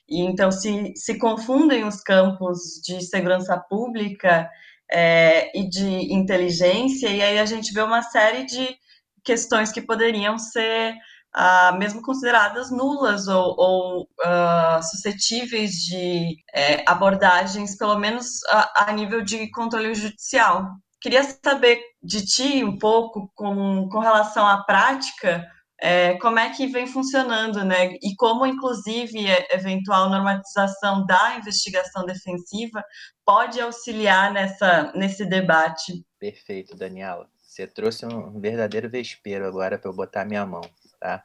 E 0.08 0.22
então 0.22 0.50
se, 0.50 0.92
se 0.96 1.18
confundem 1.18 1.84
os 1.84 2.00
campos 2.00 2.80
de 2.84 3.02
segurança 3.02 3.58
pública 3.58 4.48
é, 4.90 5.50
e 5.58 5.68
de 5.68 6.14
inteligência, 6.14 7.08
e 7.08 7.20
aí 7.20 7.38
a 7.38 7.44
gente 7.44 7.72
vê 7.74 7.82
uma 7.82 8.02
série 8.02 8.46
de 8.46 8.76
questões 9.22 9.70
que 9.70 9.82
poderiam 9.82 10.38
ser 10.38 10.94
ah, 11.34 11.72
mesmo 11.78 12.00
consideradas 12.00 12.70
nulas 12.70 13.28
ou, 13.28 13.54
ou 13.58 14.08
ah, 14.24 14.80
suscetíveis 14.82 15.72
de 15.72 16.36
é, 16.54 16.82
abordagens, 16.86 17.76
pelo 17.76 17.98
menos 17.98 18.42
a, 18.48 18.88
a, 18.88 18.92
nível 18.92 19.22
de 19.22 19.50
controle 19.50 19.94
judicial. 19.94 20.66
Queria 21.00 21.22
saber 21.22 21.80
de 22.02 22.24
ti 22.24 22.64
um 22.64 22.78
pouco 22.78 23.30
com, 23.34 23.88
com 23.88 23.98
relação 23.98 24.46
à 24.46 24.62
prática 24.62 25.46
é, 25.80 26.18
como 26.18 26.38
é 26.38 26.50
que 26.50 26.66
vem 26.66 26.86
funcionando, 26.86 27.64
né? 27.64 27.94
E 28.02 28.14
como, 28.16 28.44
inclusive, 28.44 29.26
eventual 29.50 30.10
normatização 30.10 31.06
da 31.06 31.36
investigação 31.36 32.04
defensiva 32.04 32.84
pode 33.24 33.60
auxiliar 33.60 34.32
nessa, 34.32 34.92
nesse 34.94 35.24
debate. 35.24 36.04
Perfeito, 36.18 36.76
Daniela. 36.76 37.30
Você 37.40 37.66
trouxe 37.66 38.04
um 38.06 38.40
verdadeiro 38.40 38.90
vespeiro 38.90 39.46
agora 39.46 39.78
para 39.78 39.88
eu 39.88 39.94
botar 39.94 40.24
minha 40.24 40.44
mão, 40.44 40.62
tá? 40.98 41.24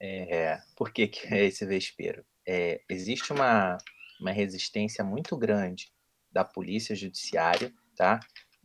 É, 0.00 0.58
por 0.76 0.92
que, 0.92 1.08
que 1.08 1.34
é 1.34 1.44
esse 1.44 1.66
vespeiro? 1.66 2.24
É, 2.46 2.80
existe 2.88 3.32
uma, 3.32 3.78
uma 4.20 4.30
resistência 4.30 5.02
muito 5.02 5.36
grande 5.36 5.92
da 6.30 6.44
polícia 6.44 6.94
judiciária, 6.94 7.72
tá? 7.96 8.20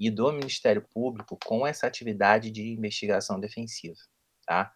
E 0.06 0.12
do 0.12 0.32
Ministério 0.32 0.86
Público 0.94 1.38
com 1.46 1.66
essa 1.66 1.88
atividade 1.88 2.52
de 2.52 2.74
investigação 2.74 3.40
defensiva, 3.40 4.00
tá? 4.46 4.74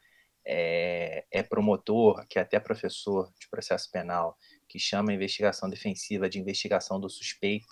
é, 0.48 1.26
é 1.30 1.44
promotor, 1.44 2.26
que 2.28 2.40
é 2.40 2.42
até 2.42 2.58
professor 2.58 3.30
de 3.38 3.50
processo 3.50 3.92
penal, 3.92 4.38
que 4.70 4.80
chama 4.80 5.12
a 5.12 5.14
investigação 5.14 5.70
defensiva 5.70 6.30
de 6.30 6.40
investigação 6.40 7.00
do 7.00 7.10
suspeito, 7.10 7.68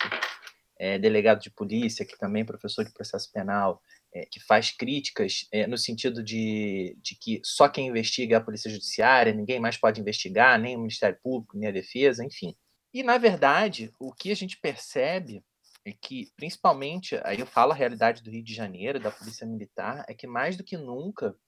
é 0.78 0.98
delegado 0.98 1.40
de 1.40 1.50
polícia, 1.50 2.04
que 2.04 2.18
também 2.18 2.42
é 2.42 2.44
professor 2.44 2.84
de 2.84 2.92
processo 2.92 3.32
penal, 3.32 3.80
é, 4.14 4.26
que 4.26 4.38
faz 4.40 4.70
críticas 4.70 5.48
é, 5.50 5.66
no 5.66 5.78
sentido 5.78 6.22
de, 6.22 6.94
de 7.00 7.16
que 7.16 7.40
só 7.42 7.66
quem 7.66 7.88
investiga 7.88 8.36
é 8.36 8.38
a 8.38 8.44
polícia 8.44 8.70
judiciária, 8.70 9.32
ninguém 9.32 9.58
mais 9.58 9.78
pode 9.78 9.98
investigar, 9.98 10.60
nem 10.60 10.76
o 10.76 10.80
Ministério 10.80 11.18
Público, 11.22 11.56
nem 11.56 11.70
a 11.70 11.72
defesa, 11.72 12.22
enfim. 12.22 12.54
E, 12.92 13.02
na 13.02 13.16
verdade, 13.16 13.90
o 13.98 14.12
que 14.12 14.30
a 14.30 14.36
gente 14.36 14.58
percebe 14.58 15.42
é 15.86 15.92
que, 15.92 16.32
principalmente, 16.34 17.14
aí 17.22 17.38
eu 17.38 17.46
falo 17.46 17.70
a 17.70 17.74
realidade 17.74 18.20
do 18.20 18.28
Rio 18.28 18.42
de 18.42 18.52
Janeiro, 18.52 18.98
da 18.98 19.12
Polícia 19.12 19.46
Militar, 19.46 20.04
é 20.08 20.14
que 20.14 20.26
mais 20.26 20.56
do 20.56 20.64
que 20.64 20.76
nunca 20.76 21.38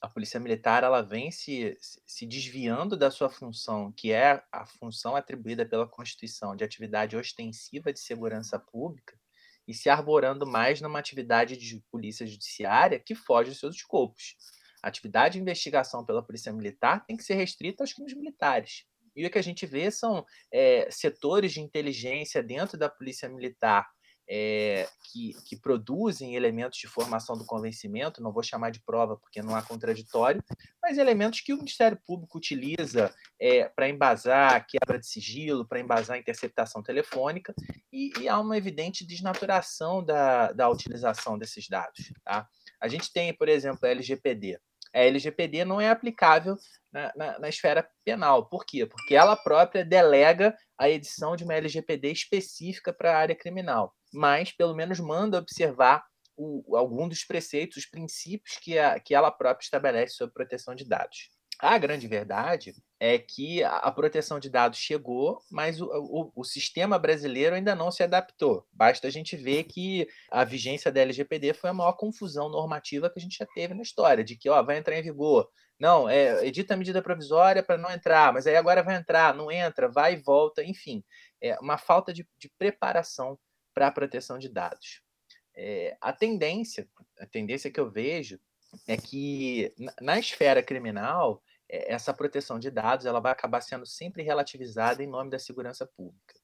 a 0.00 0.08
polícia 0.08 0.40
militar 0.40 0.82
ela 0.82 1.02
vem 1.02 1.30
se, 1.30 1.76
se 2.06 2.26
desviando 2.26 2.96
da 2.96 3.10
sua 3.10 3.28
função, 3.28 3.92
que 3.92 4.10
é 4.10 4.42
a 4.50 4.64
função 4.64 5.14
atribuída 5.14 5.66
pela 5.66 5.86
Constituição 5.86 6.56
de 6.56 6.64
atividade 6.64 7.14
ostensiva 7.14 7.92
de 7.92 8.00
segurança 8.00 8.58
pública, 8.58 9.20
e 9.68 9.74
se 9.74 9.90
arborando 9.90 10.46
mais 10.46 10.80
numa 10.80 10.98
atividade 10.98 11.54
de 11.54 11.78
polícia 11.90 12.26
judiciária 12.26 12.98
que 12.98 13.14
foge 13.14 13.50
dos 13.50 13.60
seus 13.60 13.76
escopos. 13.76 14.34
A 14.82 14.88
atividade 14.88 15.34
de 15.34 15.40
investigação 15.40 16.06
pela 16.06 16.24
polícia 16.24 16.52
militar 16.54 17.04
tem 17.04 17.18
que 17.18 17.22
ser 17.22 17.34
restrita 17.34 17.82
aos 17.82 17.92
crimes 17.92 18.14
militares. 18.14 18.86
E 19.14 19.26
o 19.26 19.30
que 19.30 19.38
a 19.38 19.42
gente 19.42 19.66
vê 19.66 19.90
são 19.90 20.24
é, 20.52 20.88
setores 20.90 21.52
de 21.52 21.60
inteligência 21.60 22.42
dentro 22.42 22.78
da 22.78 22.88
polícia 22.88 23.28
militar 23.28 23.86
é, 24.28 24.88
que, 25.10 25.34
que, 25.44 25.56
produzem 25.56 26.36
elementos 26.36 26.78
de 26.78 26.86
formação 26.86 27.36
do 27.36 27.44
convencimento, 27.44 28.22
não 28.22 28.32
vou 28.32 28.42
chamar 28.42 28.70
de 28.70 28.80
prova 28.80 29.16
porque 29.16 29.42
não 29.42 29.54
há 29.54 29.62
contraditório, 29.62 30.42
mas 30.80 30.96
elementos 30.96 31.40
que 31.40 31.52
o 31.52 31.58
Ministério 31.58 31.98
Público 32.06 32.38
utiliza 32.38 33.12
é, 33.38 33.68
para 33.68 33.88
embasar 33.88 34.66
quebra 34.66 34.98
de 34.98 35.06
sigilo, 35.06 35.66
para 35.66 35.80
embasar 35.80 36.18
interceptação 36.18 36.82
telefônica, 36.82 37.54
e, 37.92 38.10
e, 38.20 38.28
há 38.28 38.38
uma 38.38 38.56
evidente 38.56 39.06
desnaturação 39.06 40.02
da, 40.02 40.52
da 40.52 40.68
utilização 40.70 41.36
desses 41.36 41.68
dados. 41.68 42.12
Tá? 42.24 42.48
A 42.80 42.88
gente 42.88 43.12
tem, 43.12 43.36
por 43.36 43.48
exemplo, 43.48 43.80
a 43.82 43.88
LGPD. 43.88 44.58
A 44.94 45.00
LGPD 45.00 45.64
não 45.64 45.80
é 45.80 45.88
aplicável 45.88 46.56
na, 46.92 47.12
na, 47.16 47.38
na, 47.38 47.48
esfera 47.48 47.88
penal. 48.04 48.46
Por 48.48 48.64
quê? 48.64 48.84
Porque 48.86 49.14
ela 49.14 49.36
própria 49.36 49.84
delega 49.84 50.54
a 50.76 50.88
edição 50.90 51.34
de 51.34 51.44
uma 51.44 51.54
LGPD 51.54 52.12
específica 52.12 52.92
para 52.92 53.12
a 53.12 53.18
área 53.18 53.34
criminal 53.34 53.94
mas 54.12 54.52
pelo 54.52 54.74
menos 54.74 55.00
manda 55.00 55.38
observar 55.38 56.04
o, 56.36 56.76
algum 56.76 57.08
dos 57.08 57.24
preceitos, 57.24 57.78
os 57.78 57.86
princípios 57.86 58.58
que, 58.60 58.78
a, 58.78 59.00
que 59.00 59.14
ela 59.14 59.30
própria 59.30 59.64
estabelece 59.64 60.14
sobre 60.14 60.34
proteção 60.34 60.74
de 60.74 60.84
dados. 60.86 61.30
A 61.62 61.78
grande 61.78 62.08
verdade 62.08 62.74
é 62.98 63.16
que 63.20 63.62
a 63.62 63.88
proteção 63.92 64.40
de 64.40 64.50
dados 64.50 64.80
chegou, 64.80 65.40
mas 65.48 65.80
o, 65.80 65.86
o, 65.86 66.32
o, 66.34 66.44
sistema 66.44 66.98
brasileiro 66.98 67.54
ainda 67.54 67.72
não 67.72 67.88
se 67.88 68.02
adaptou. 68.02 68.66
Basta 68.72 69.06
a 69.06 69.10
gente 69.12 69.36
ver 69.36 69.62
que 69.62 70.08
a 70.28 70.42
vigência 70.42 70.90
da 70.90 71.00
LGPD 71.02 71.54
foi 71.54 71.70
a 71.70 71.72
maior 71.72 71.92
confusão 71.92 72.48
normativa 72.48 73.08
que 73.08 73.20
a 73.20 73.22
gente 73.22 73.38
já 73.38 73.46
teve 73.46 73.74
na 73.74 73.82
história, 73.82 74.24
de 74.24 74.34
que 74.34 74.50
ó, 74.50 74.60
vai 74.60 74.76
entrar 74.76 74.98
em 74.98 75.02
vigor. 75.02 75.48
Não, 75.78 76.08
é, 76.08 76.44
edita 76.44 76.74
a 76.74 76.76
medida 76.76 77.00
provisória 77.00 77.62
para 77.62 77.78
não 77.78 77.92
entrar, 77.92 78.32
mas 78.32 78.44
aí 78.44 78.56
agora 78.56 78.82
vai 78.82 78.96
entrar, 78.96 79.32
não 79.32 79.48
entra, 79.48 79.88
vai 79.88 80.14
e 80.14 80.20
volta, 80.20 80.64
enfim. 80.64 81.04
É 81.40 81.56
uma 81.60 81.78
falta 81.78 82.12
de, 82.12 82.26
de 82.40 82.50
preparação 82.58 83.38
para 83.72 83.86
a 83.86 83.92
proteção 83.92 84.36
de 84.36 84.48
dados. 84.48 85.00
É, 85.54 85.96
a 86.00 86.12
tendência, 86.12 86.88
a 87.20 87.26
tendência 87.26 87.70
que 87.70 87.78
eu 87.78 87.88
vejo 87.88 88.40
é 88.88 88.96
que 88.96 89.72
na 90.00 90.18
esfera 90.18 90.60
criminal 90.60 91.40
essa 91.72 92.12
proteção 92.12 92.58
de 92.58 92.70
dados 92.70 93.06
ela 93.06 93.20
vai 93.20 93.32
acabar 93.32 93.60
sendo 93.60 93.86
sempre 93.86 94.22
relativizada 94.22 95.02
em 95.02 95.06
nome 95.06 95.30
da 95.30 95.38
segurança 95.38 95.86
pública. 95.86 96.34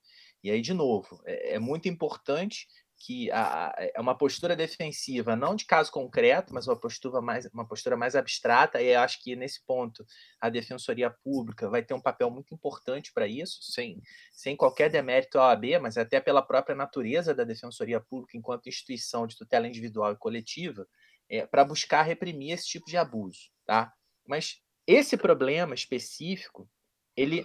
E 0.43 0.51
aí, 0.51 0.61
de 0.61 0.73
novo, 0.73 1.21
é, 1.27 1.55
é 1.55 1.59
muito 1.59 1.89
importante 1.89 2.67
que 3.01 3.31
é 3.31 4.01
uma 4.01 4.17
postura 4.17 4.57
defensiva, 4.57 5.37
não 5.37 5.55
de 5.55 5.65
caso 5.65 5.91
concreto, 5.91 6.53
mas 6.53 6.67
uma 6.67 6.79
postura 6.79 7.21
mais, 7.21 7.47
uma 7.55 7.67
postura 7.67 7.97
mais 7.97 8.17
abstrata, 8.17 8.83
e 8.83 8.93
acho 8.95 9.23
que 9.23 9.37
nesse 9.37 9.65
ponto 9.65 10.05
a 10.41 10.49
Defensoria 10.49 11.09
Pública 11.23 11.71
vai 11.71 11.83
ter 11.83 11.95
um 11.95 12.01
papel 12.01 12.29
muito 12.29 12.53
importante 12.53 13.13
para 13.13 13.29
isso, 13.29 13.59
sem, 13.63 14.03
sem 14.33 14.57
qualquer 14.57 14.91
demérito 14.91 15.39
à 15.39 15.49
OAB, 15.49 15.79
mas 15.81 15.97
até 15.97 16.21
pela 16.21 16.43
própria 16.43 16.75
natureza 16.75 17.33
da 17.33 17.45
Defensoria 17.45 18.01
Pública 18.01 18.37
enquanto 18.37 18.69
instituição 18.69 19.29
de 19.29 19.37
tutela 19.37 19.69
individual 19.69 20.13
e 20.13 20.17
coletiva, 20.17 20.85
é, 21.31 21.47
para 21.47 21.65
buscar 21.65 22.03
reprimir 22.03 22.55
esse 22.55 22.67
tipo 22.67 22.87
de 22.87 22.97
abuso. 22.97 23.51
Tá? 23.65 23.93
Mas 24.27 24.61
esse 24.89 25.19
problema 25.19 25.75
específico, 25.75 26.67
ele 27.15 27.45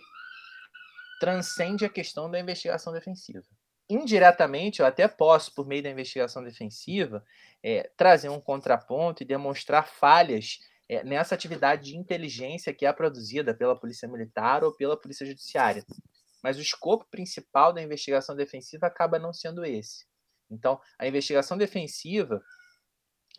transcende 1.19 1.84
a 1.84 1.89
questão 1.89 2.32
da 2.32 2.39
investigação 2.39 2.93
defensiva. 2.93 3.43
Indiretamente, 3.89 4.79
eu 4.79 4.86
até 4.86 5.10
posso, 5.10 5.53
por 5.53 5.67
meio 5.67 5.84
da 5.84 5.89
investigação 5.89 6.41
defensiva, 6.41 7.21
é, 7.62 7.91
trazer 7.97 8.29
um 8.29 8.39
contraponto 8.39 9.21
e 9.21 9.25
demonstrar 9.25 9.89
falhas 9.89 10.60
é, 10.88 11.03
nessa 11.03 11.36
atividade 11.36 11.91
de 11.91 11.97
inteligência 11.97 12.73
que 12.73 12.86
é 12.86 12.93
produzida 12.93 13.53
pela 13.53 13.77
Polícia 13.77 14.08
Militar 14.08 14.63
ou 14.63 14.73
pela 14.73 14.95
Polícia 14.95 15.25
Judiciária. 15.25 15.86
Mas 16.41 16.58
o 16.58 16.62
escopo 16.62 17.06
principal 17.12 17.73
da 17.73 17.82
investigação 17.82 18.38
defensiva 18.38 18.88
acaba 18.88 19.19
não 19.19 19.34
sendo 19.34 19.65
esse. 19.65 20.06
Então, 20.49 20.79
a 20.97 21.06
investigação 21.06 21.58
defensiva 21.58 22.41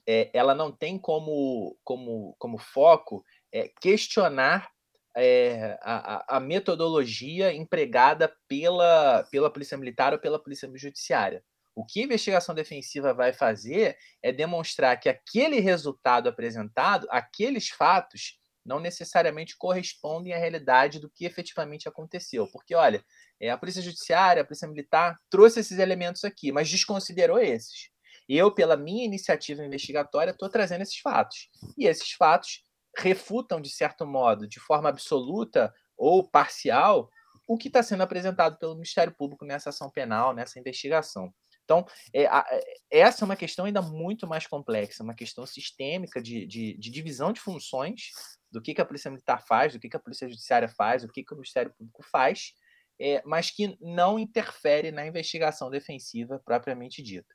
é, 0.06 0.30
ela 0.34 0.54
não 0.54 0.70
tem 0.70 0.98
como, 0.98 1.78
como, 1.82 2.34
como 2.38 2.58
foco 2.58 3.24
é, 3.54 3.70
questionar 3.80 4.68
é, 5.16 5.78
a, 5.80 6.36
a, 6.36 6.40
metodologia 6.40 7.52
empregada 7.52 8.34
pela, 8.48 9.22
pela 9.30 9.48
Polícia 9.48 9.78
Militar 9.78 10.12
ou 10.12 10.18
pela 10.18 10.42
Polícia 10.42 10.68
Judiciária. 10.74 11.40
O 11.72 11.86
que 11.86 12.00
a 12.00 12.04
investigação 12.04 12.52
defensiva 12.52 13.14
vai 13.14 13.32
fazer 13.32 13.96
é 14.20 14.32
demonstrar 14.32 14.98
que 14.98 15.08
aquele 15.08 15.60
resultado 15.60 16.28
apresentado, 16.28 17.06
aqueles 17.10 17.68
fatos, 17.68 18.40
não 18.66 18.80
necessariamente 18.80 19.56
correspondem 19.56 20.32
à 20.32 20.38
realidade 20.38 20.98
do 20.98 21.10
que 21.10 21.24
efetivamente 21.24 21.88
aconteceu. 21.88 22.48
Porque, 22.50 22.74
olha, 22.74 23.04
é, 23.40 23.50
a 23.50 23.58
Polícia 23.58 23.82
Judiciária, 23.82 24.42
a 24.42 24.44
Polícia 24.44 24.66
Militar 24.66 25.16
trouxe 25.30 25.60
esses 25.60 25.78
elementos 25.78 26.24
aqui, 26.24 26.50
mas 26.50 26.68
desconsiderou 26.68 27.38
esses. 27.38 27.90
Eu, 28.28 28.52
pela 28.52 28.76
minha 28.76 29.04
iniciativa 29.04 29.64
investigatória, 29.64 30.30
estou 30.30 30.48
trazendo 30.48 30.82
esses 30.82 30.98
fatos. 30.98 31.50
E 31.76 31.86
esses 31.86 32.12
fatos 32.12 32.63
refutam, 32.98 33.60
de 33.60 33.70
certo 33.70 34.06
modo, 34.06 34.46
de 34.46 34.60
forma 34.60 34.88
absoluta 34.88 35.72
ou 35.96 36.28
parcial, 36.28 37.10
o 37.46 37.56
que 37.56 37.68
está 37.68 37.82
sendo 37.82 38.02
apresentado 38.02 38.58
pelo 38.58 38.74
Ministério 38.74 39.14
Público 39.14 39.44
nessa 39.44 39.70
ação 39.70 39.90
penal, 39.90 40.34
nessa 40.34 40.58
investigação. 40.58 41.32
Então, 41.64 41.86
é, 42.12 42.26
a, 42.26 42.44
é, 42.50 42.62
essa 42.90 43.24
é 43.24 43.26
uma 43.26 43.36
questão 43.36 43.64
ainda 43.64 43.80
muito 43.80 44.26
mais 44.26 44.46
complexa, 44.46 45.02
uma 45.02 45.14
questão 45.14 45.46
sistêmica 45.46 46.20
de, 46.22 46.46
de, 46.46 46.76
de 46.76 46.90
divisão 46.90 47.32
de 47.32 47.40
funções, 47.40 48.10
do 48.50 48.62
que, 48.62 48.74
que, 48.74 48.80
a 48.80 48.84
Polícia 48.84 49.10
Militar 49.10 49.42
faz, 49.46 49.72
do 49.72 49.80
que, 49.80 49.88
que 49.88 49.96
a 49.96 50.00
Polícia 50.00 50.28
Judiciária 50.28 50.68
faz, 50.68 51.02
do 51.02 51.12
que, 51.12 51.24
que 51.24 51.32
o 51.32 51.36
Ministério 51.36 51.74
Público 51.76 52.02
faz, 52.10 52.52
é, 53.00 53.22
mas 53.24 53.50
que 53.50 53.76
não 53.80 54.18
interfere 54.18 54.92
na 54.92 55.06
investigação 55.06 55.70
defensiva 55.70 56.40
propriamente 56.44 57.02
dita. 57.02 57.34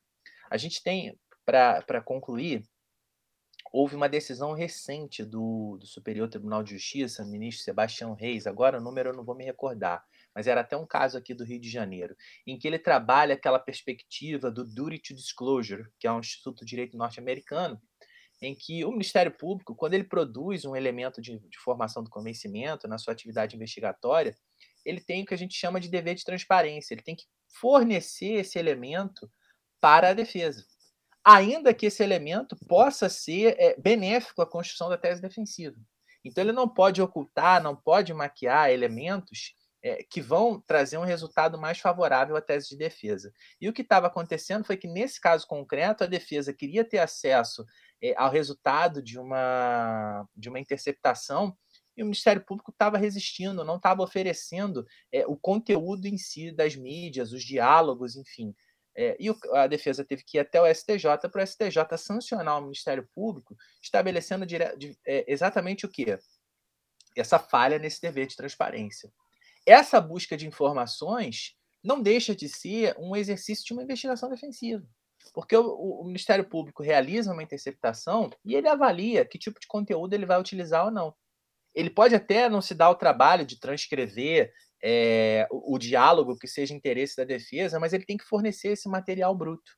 A 0.49 0.57
gente 0.57 0.81
tem, 0.81 1.17
para 1.45 2.01
concluir, 2.03 2.63
houve 3.71 3.95
uma 3.95 4.09
decisão 4.09 4.53
recente 4.53 5.23
do, 5.23 5.77
do, 5.79 5.85
Superior 5.85 6.27
Tribunal 6.27 6.63
de 6.63 6.73
Justiça, 6.73 7.25
ministro 7.25 7.63
Sebastião 7.63 8.13
Reis, 8.13 8.47
agora 8.47 8.79
o 8.79 8.81
número 8.81 9.09
eu 9.09 9.15
não 9.15 9.23
vou 9.23 9.35
me 9.35 9.45
recordar, 9.45 10.03
mas 10.33 10.47
era 10.47 10.61
até 10.61 10.75
um 10.75 10.85
caso 10.85 11.17
aqui 11.17 11.33
do 11.33 11.43
Rio 11.43 11.59
de 11.59 11.69
Janeiro, 11.69 12.15
em 12.45 12.57
que 12.57 12.67
ele 12.67 12.79
trabalha 12.79 13.35
aquela 13.35 13.59
perspectiva 13.59 14.49
do 14.49 14.65
duty 14.65 14.99
to 14.99 15.13
disclosure, 15.13 15.87
que 15.99 16.07
é 16.07 16.11
um 16.11 16.19
instituto 16.19 16.65
de 16.65 16.69
direito 16.69 16.97
norte-americano, 16.97 17.79
em 18.41 18.55
que 18.55 18.85
o 18.85 18.91
Ministério 18.91 19.31
Público, 19.31 19.75
quando 19.75 19.93
ele 19.93 20.05
produz 20.05 20.63
um 20.65 20.75
elemento 20.75 21.21
de, 21.21 21.37
de 21.39 21.59
formação 21.59 22.03
do 22.03 22.09
convencimento 22.09 22.87
na 22.87 22.97
sua 22.97 23.13
atividade 23.13 23.55
investigatória, 23.55 24.35
ele 24.85 25.01
tem 25.01 25.23
o 25.23 25.25
que 25.25 25.33
a 25.33 25.37
gente 25.37 25.55
chama 25.55 25.79
de 25.79 25.89
dever 25.89 26.15
de 26.15 26.23
transparência, 26.23 26.93
ele 26.93 27.01
tem 27.01 27.15
que 27.15 27.25
fornecer 27.59 28.35
esse 28.35 28.57
elemento 28.57 29.29
para 29.81 30.09
a 30.09 30.13
defesa 30.13 30.65
ainda 31.29 31.73
que 31.75 31.85
esse 31.85 32.01
elemento 32.01 32.55
possa 32.67 33.07
ser 33.07 33.55
é, 33.59 33.79
benéfico 33.79 34.41
à 34.41 34.47
construção 34.47 34.89
da 34.89 34.97
tese 34.97 35.21
defensiva. 35.21 35.77
Então, 36.25 36.43
ele 36.43 36.51
não 36.51 36.67
pode 36.67 37.01
ocultar, 37.01 37.61
não 37.61 37.75
pode 37.75 38.11
maquiar 38.13 38.71
elementos 38.71 39.53
é, 39.81 40.03
que 40.03 40.21
vão 40.21 40.59
trazer 40.59 40.97
um 40.97 41.05
resultado 41.05 41.57
mais 41.57 41.79
favorável 41.79 42.35
à 42.35 42.41
tese 42.41 42.69
de 42.69 42.77
defesa. 42.77 43.31
E 43.61 43.69
o 43.69 43.73
que 43.73 43.83
estava 43.83 44.07
acontecendo 44.07 44.65
foi 44.65 44.75
que, 44.75 44.87
nesse 44.87 45.21
caso 45.21 45.45
concreto, 45.45 46.03
a 46.03 46.07
defesa 46.07 46.51
queria 46.51 46.83
ter 46.83 46.97
acesso 46.97 47.63
é, 48.01 48.13
ao 48.17 48.31
resultado 48.31 49.01
de 49.01 49.19
uma, 49.19 50.27
de 50.35 50.49
uma 50.49 50.59
interceptação 50.59 51.55
e 51.95 52.01
o 52.01 52.05
Ministério 52.05 52.43
Público 52.45 52.71
estava 52.71 52.97
resistindo, 52.97 53.65
não 53.65 53.75
estava 53.75 54.01
oferecendo 54.01 54.87
é, 55.11 55.27
o 55.27 55.35
conteúdo 55.35 56.05
em 56.05 56.17
si 56.17 56.49
das 56.49 56.73
mídias, 56.73 57.33
os 57.33 57.43
diálogos, 57.43 58.15
enfim. 58.15 58.55
É, 59.01 59.15
e 59.17 59.31
o, 59.31 59.39
a 59.53 59.65
defesa 59.65 60.03
teve 60.03 60.25
que 60.25 60.37
ir 60.37 60.41
até 60.41 60.61
o 60.61 60.75
STJ 60.75 61.29
para 61.31 61.41
o 61.41 61.47
STJ 61.47 61.97
sancionar 61.97 62.57
o 62.57 62.63
Ministério 62.63 63.07
Público, 63.15 63.55
estabelecendo 63.81 64.45
dire, 64.45 64.75
de, 64.75 64.99
é, 65.07 65.23
exatamente 65.25 65.85
o 65.85 65.89
que? 65.89 66.19
Essa 67.15 67.39
falha 67.39 67.79
nesse 67.79 68.01
dever 68.01 68.27
de 68.27 68.35
transparência. 68.35 69.09
Essa 69.65 70.01
busca 70.01 70.35
de 70.35 70.45
informações 70.45 71.55
não 71.81 72.01
deixa 72.01 72.35
de 72.35 72.49
ser 72.49 72.93
um 72.99 73.15
exercício 73.15 73.65
de 73.65 73.71
uma 73.71 73.83
investigação 73.83 74.29
defensiva. 74.29 74.85
Porque 75.33 75.55
o, 75.55 76.01
o, 76.01 76.03
Ministério 76.03 76.43
Público 76.43 76.83
realiza 76.83 77.31
uma 77.31 77.43
interceptação 77.43 78.29
e 78.43 78.53
ele 78.53 78.67
avalia 78.67 79.23
que 79.23 79.39
tipo 79.39 79.61
de 79.61 79.67
conteúdo 79.67 80.13
ele 80.13 80.25
vai 80.25 80.41
utilizar 80.41 80.83
ou 80.83 80.91
não. 80.91 81.15
Ele 81.73 81.89
pode 81.89 82.15
até 82.15 82.49
não 82.49 82.59
se 82.59 82.75
dar 82.75 82.89
o 82.89 82.95
trabalho 82.95 83.45
de 83.45 83.61
transcrever 83.61 84.51
é, 84.83 85.47
o, 85.51 85.75
o, 85.75 85.77
diálogo 85.79 86.37
que 86.37 86.47
seja 86.47 86.73
interesse 86.73 87.15
da 87.17 87.23
defesa, 87.23 87.79
mas 87.79 87.93
ele 87.93 88.05
tem 88.05 88.17
que 88.17 88.25
fornecer 88.25 88.69
esse 88.69 88.87
material 88.87 89.35
bruto. 89.35 89.71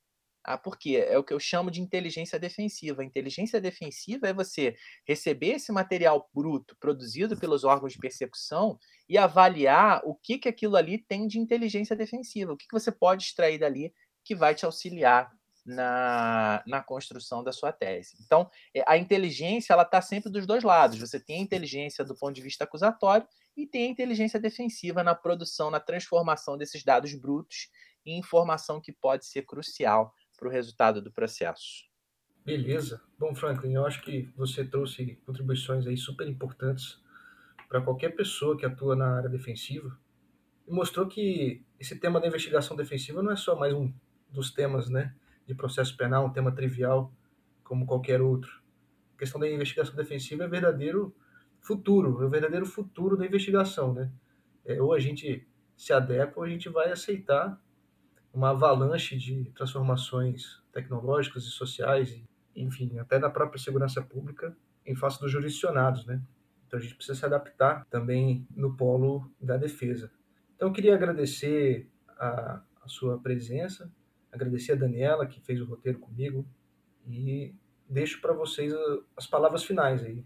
Ah, 0.43 0.57
por 0.57 0.77
quê? 0.77 1.05
É 1.07 1.17
o 1.17 1.23
que 1.23 1.33
eu 1.33 1.39
chamo 1.39 1.69
de 1.69 1.81
inteligência 1.81 2.39
defensiva. 2.39 3.03
Inteligência 3.03 3.61
defensiva 3.61 4.27
é 4.27 4.33
você 4.33 4.75
receber 5.07 5.53
esse 5.53 5.71
material 5.71 6.27
bruto 6.33 6.75
produzido 6.79 7.37
pelos 7.37 7.63
órgãos 7.63 7.93
de 7.93 7.99
persecução 7.99 8.79
e 9.07 9.17
avaliar 9.19 10.01
o 10.03 10.15
que, 10.15 10.39
que 10.39 10.49
aquilo 10.49 10.75
ali 10.75 10.97
tem 10.97 11.27
de 11.27 11.37
inteligência 11.39 11.95
defensiva, 11.95 12.53
o 12.53 12.57
que, 12.57 12.67
que 12.67 12.73
você 12.73 12.91
pode 12.91 13.23
extrair 13.23 13.59
dali 13.59 13.93
que 14.23 14.35
vai 14.35 14.55
te 14.55 14.65
auxiliar 14.65 15.31
na, 15.65 16.63
na 16.65 16.81
construção 16.81 17.43
da 17.43 17.51
sua 17.51 17.71
tese. 17.71 18.15
Então, 18.25 18.49
é, 18.73 18.83
a 18.87 18.97
inteligência 18.97 19.73
ela 19.73 19.83
está 19.83 20.01
sempre 20.01 20.31
dos 20.31 20.45
dois 20.45 20.63
lados. 20.63 20.97
Você 20.99 21.19
tem 21.19 21.39
a 21.39 21.43
inteligência 21.43 22.03
do 22.03 22.15
ponto 22.15 22.33
de 22.33 22.41
vista 22.41 22.63
acusatório 22.63 23.27
e 23.55 23.67
tem 23.67 23.87
a 23.87 23.89
inteligência 23.89 24.39
defensiva 24.39 25.03
na 25.03 25.13
produção, 25.13 25.69
na 25.69 25.79
transformação 25.79 26.57
desses 26.57 26.83
dados 26.83 27.13
brutos 27.13 27.69
em 28.05 28.17
informação 28.17 28.81
que 28.81 28.91
pode 28.91 29.25
ser 29.25 29.43
crucial 29.43 30.13
para 30.37 30.47
o 30.47 30.51
resultado 30.51 31.01
do 31.01 31.11
processo. 31.11 31.89
Beleza. 32.43 32.99
Bom, 33.19 33.35
Franklin, 33.35 33.73
eu 33.73 33.85
acho 33.85 34.01
que 34.01 34.31
você 34.35 34.65
trouxe 34.65 35.15
contribuições 35.25 35.85
aí 35.85 35.95
super 35.95 36.27
importantes 36.27 36.99
para 37.69 37.81
qualquer 37.81 38.15
pessoa 38.15 38.57
que 38.57 38.65
atua 38.65 38.95
na 38.95 39.17
área 39.17 39.29
defensiva 39.29 39.95
e 40.67 40.73
mostrou 40.73 41.07
que 41.07 41.63
esse 41.79 41.99
tema 41.99 42.19
da 42.19 42.27
investigação 42.27 42.75
defensiva 42.75 43.21
não 43.21 43.31
é 43.31 43.35
só 43.35 43.55
mais 43.55 43.73
um 43.73 43.93
dos 44.29 44.51
temas, 44.51 44.89
né, 44.89 45.13
de 45.51 45.55
processo 45.55 45.95
penal, 45.97 46.25
um 46.25 46.31
tema 46.31 46.51
trivial 46.51 47.13
como 47.63 47.85
qualquer 47.85 48.21
outro. 48.21 48.61
A 49.15 49.19
questão 49.19 49.39
da 49.39 49.49
investigação 49.49 49.95
defensiva 49.95 50.45
é 50.45 50.47
verdadeiro 50.47 51.13
futuro, 51.59 52.21
é 52.21 52.25
o 52.25 52.29
verdadeiro 52.29 52.65
futuro 52.65 53.17
da 53.17 53.25
investigação, 53.25 53.93
né? 53.93 54.11
É, 54.65 54.81
ou 54.81 54.93
a 54.93 54.99
gente 54.99 55.47
se 55.75 55.91
adequa 55.91 56.39
ou 56.39 56.43
a 56.43 56.49
gente 56.49 56.69
vai 56.69 56.91
aceitar 56.91 57.59
uma 58.33 58.51
avalanche 58.51 59.17
de 59.17 59.51
transformações 59.55 60.61
tecnológicas 60.71 61.43
e 61.43 61.49
sociais, 61.49 62.23
enfim, 62.55 62.97
até 62.97 63.19
na 63.19 63.29
própria 63.29 63.61
segurança 63.61 64.01
pública, 64.01 64.55
em 64.85 64.95
face 64.95 65.19
dos 65.19 65.31
jurisdicionados, 65.31 66.05
né? 66.05 66.21
Então 66.65 66.79
a 66.79 66.81
gente 66.81 66.95
precisa 66.95 67.19
se 67.19 67.25
adaptar 67.25 67.85
também 67.89 68.47
no 68.55 68.77
polo 68.77 69.29
da 69.39 69.57
defesa. 69.57 70.09
Então 70.55 70.69
eu 70.69 70.73
queria 70.73 70.95
agradecer 70.95 71.89
a, 72.17 72.61
a 72.81 72.87
sua 72.87 73.19
presença, 73.19 73.91
agradecer 74.31 74.73
a 74.73 74.75
Daniela 74.75 75.27
que 75.27 75.41
fez 75.41 75.59
o 75.61 75.65
roteiro 75.65 75.99
comigo 75.99 76.45
e 77.07 77.53
deixo 77.87 78.21
para 78.21 78.33
vocês 78.33 78.73
as 79.15 79.27
palavras 79.27 79.63
finais 79.63 80.03
aí. 80.03 80.23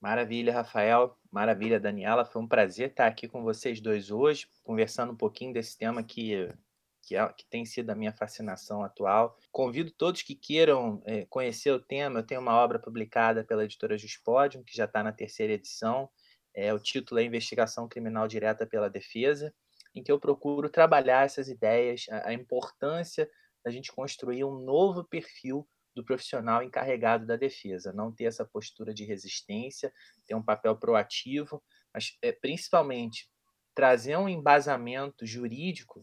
Maravilha, 0.00 0.52
Rafael. 0.52 1.16
Maravilha, 1.30 1.78
Daniela. 1.78 2.24
Foi 2.24 2.40
um 2.40 2.48
prazer 2.48 2.90
estar 2.90 3.06
aqui 3.06 3.28
com 3.28 3.42
vocês 3.42 3.80
dois 3.80 4.10
hoje, 4.10 4.48
conversando 4.64 5.12
um 5.12 5.16
pouquinho 5.16 5.52
desse 5.52 5.76
tema 5.76 6.02
que, 6.02 6.48
que, 7.02 7.14
é, 7.14 7.28
que 7.28 7.44
tem 7.46 7.66
sido 7.66 7.90
a 7.90 7.94
minha 7.94 8.12
fascinação 8.12 8.82
atual. 8.82 9.38
Convido 9.52 9.90
todos 9.90 10.22
que 10.22 10.34
queiram 10.34 11.02
é, 11.04 11.26
conhecer 11.26 11.70
o 11.70 11.78
tema. 11.78 12.20
Eu 12.20 12.26
tenho 12.26 12.40
uma 12.40 12.54
obra 12.54 12.78
publicada 12.78 13.44
pela 13.44 13.64
editora 13.64 13.98
Juspodium, 13.98 14.64
que 14.64 14.74
já 14.74 14.86
está 14.86 15.02
na 15.02 15.12
terceira 15.12 15.52
edição. 15.52 16.08
É, 16.54 16.72
o 16.72 16.78
título 16.78 17.20
é 17.20 17.24
Investigação 17.24 17.86
Criminal 17.86 18.26
Direta 18.26 18.66
pela 18.66 18.88
Defesa, 18.88 19.54
em 19.94 20.02
que 20.02 20.10
eu 20.10 20.18
procuro 20.18 20.68
trabalhar 20.68 21.24
essas 21.24 21.48
ideias, 21.48 22.06
a, 22.10 22.32
importância 22.32 23.28
da 23.64 23.70
gente 23.70 23.92
construir 23.92 24.44
um 24.44 24.58
novo 24.60 25.04
perfil 25.04 25.68
do 25.94 26.04
profissional 26.04 26.62
encarregado 26.62 27.26
da 27.26 27.36
defesa, 27.36 27.92
não 27.92 28.12
ter 28.12 28.24
essa 28.24 28.44
postura 28.44 28.94
de 28.94 29.04
resistência, 29.04 29.92
ter 30.26 30.34
um 30.34 30.42
papel 30.42 30.76
proativo, 30.76 31.62
mas 31.92 32.16
é, 32.22 32.32
principalmente 32.32 33.28
trazer 33.74 34.16
um 34.16 34.28
embasamento 34.28 35.26
jurídico 35.26 36.00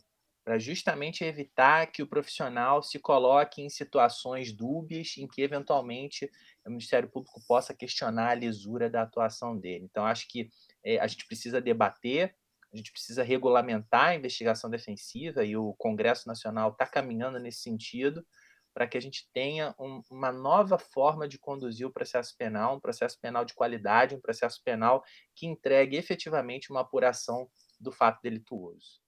para 0.47 0.57
justamente 0.57 1.25
evitar 1.25 1.87
que 1.87 2.01
o 2.01 2.07
profissional 2.07 2.81
se 2.81 2.97
coloque 2.99 3.61
em 3.61 3.69
situações 3.69 4.53
dúbias 4.53 5.15
em 5.17 5.27
que 5.27 5.41
eventualmente 5.41 6.31
o 6.65 6.69
Ministério 6.69 7.09
Público 7.09 7.41
possa 7.45 7.73
questionar 7.73 8.29
a 8.29 8.35
lisura 8.35 8.89
da 8.89 9.01
atuação 9.01 9.57
dele. 9.57 9.83
Então 9.83 10.05
acho 10.05 10.25
que 10.29 10.49
é, 10.85 10.99
a 10.99 11.07
gente 11.07 11.27
precisa 11.27 11.59
debater, 11.59 12.33
a 12.77 12.79
gente 12.79 12.91
precisa 12.91 13.23
regulamentar 13.23 14.09
a 14.09 14.15
investigação 14.15 14.69
defensiva 14.69 15.43
e 15.43 15.57
o 15.57 15.73
Congresso 15.73 16.27
Nacional 16.27 16.69
está 16.69 16.85
caminhando 16.85 17.39
nesse 17.39 17.61
sentido 17.61 18.25
para 18.73 18.87
que 18.87 18.95
a 18.95 19.01
gente 19.01 19.27
tenha 19.33 19.73
um, 19.79 20.03
uma 20.11 20.31
nova 20.31 20.77
forma 20.77 21.27
de 21.27 21.39
conduzir 21.39 21.87
o 21.87 21.91
processo 21.91 22.35
penal, 22.37 22.75
um 22.75 22.79
processo 22.79 23.19
penal 23.19 23.43
de 23.43 23.55
qualidade, 23.55 24.13
um 24.13 24.21
processo 24.21 24.61
penal 24.63 25.03
que 25.35 25.47
entregue 25.47 25.97
efetivamente 25.97 26.69
uma 26.69 26.81
apuração 26.81 27.49
do 27.79 27.91
fato 27.91 28.21
delituoso. 28.21 29.01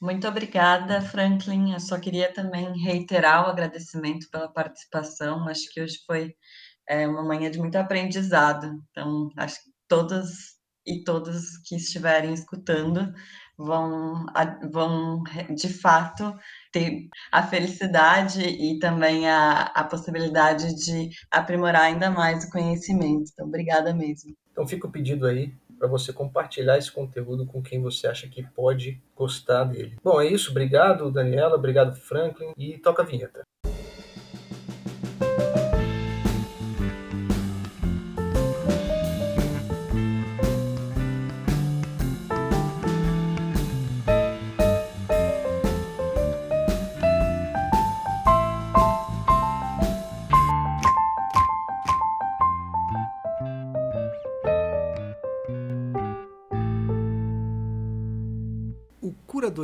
Muito 0.00 0.26
obrigada, 0.26 1.02
Franklin. 1.02 1.74
Eu 1.74 1.80
só 1.80 2.00
queria 2.00 2.32
também 2.32 2.72
reiterar 2.82 3.46
o 3.46 3.50
agradecimento 3.50 4.30
pela 4.30 4.48
participação. 4.48 5.46
Acho 5.46 5.70
que 5.70 5.82
hoje 5.82 5.98
foi 6.06 6.34
é, 6.88 7.06
uma 7.06 7.22
manhã 7.22 7.50
de 7.50 7.58
muito 7.58 7.76
aprendizado. 7.76 8.82
Então, 8.90 9.28
acho 9.36 9.62
que 9.62 9.70
todas 9.86 10.59
e 10.86 11.02
todos 11.04 11.58
que 11.64 11.76
estiverem 11.76 12.32
escutando 12.32 13.12
vão, 13.56 14.24
vão 14.70 15.22
de 15.54 15.68
fato 15.68 16.34
ter 16.72 17.08
a 17.30 17.42
felicidade 17.42 18.42
e 18.42 18.78
também 18.78 19.28
a, 19.28 19.62
a 19.74 19.84
possibilidade 19.84 20.74
de 20.74 21.10
aprimorar 21.30 21.82
ainda 21.82 22.10
mais 22.10 22.44
o 22.44 22.50
conhecimento. 22.50 23.30
Então, 23.32 23.46
obrigada 23.46 23.94
mesmo. 23.94 24.34
Então, 24.52 24.66
fica 24.66 24.86
o 24.86 24.90
pedido 24.90 25.26
aí 25.26 25.54
para 25.78 25.88
você 25.88 26.12
compartilhar 26.12 26.76
esse 26.76 26.92
conteúdo 26.92 27.46
com 27.46 27.62
quem 27.62 27.80
você 27.80 28.06
acha 28.06 28.28
que 28.28 28.42
pode 28.42 29.00
gostar 29.16 29.64
dele. 29.64 29.96
Bom, 30.04 30.20
é 30.20 30.26
isso. 30.26 30.50
Obrigado, 30.50 31.10
Daniela. 31.10 31.56
Obrigado, 31.56 31.96
Franklin. 31.96 32.52
E 32.56 32.76
toca 32.78 33.02
a 33.02 33.06
vinheta. 33.06 33.42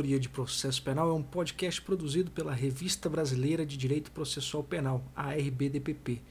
Curadoria 0.07 0.19
de 0.21 0.29
Processo 0.29 0.81
Penal 0.81 1.09
é 1.09 1.13
um 1.13 1.21
podcast 1.21 1.81
produzido 1.81 2.31
pela 2.31 2.53
Revista 2.53 3.09
Brasileira 3.09 3.65
de 3.65 3.75
Direito 3.75 4.09
Processual 4.11 4.63
Penal, 4.63 5.03
a 5.13 5.33
RBDPP, 5.33 6.21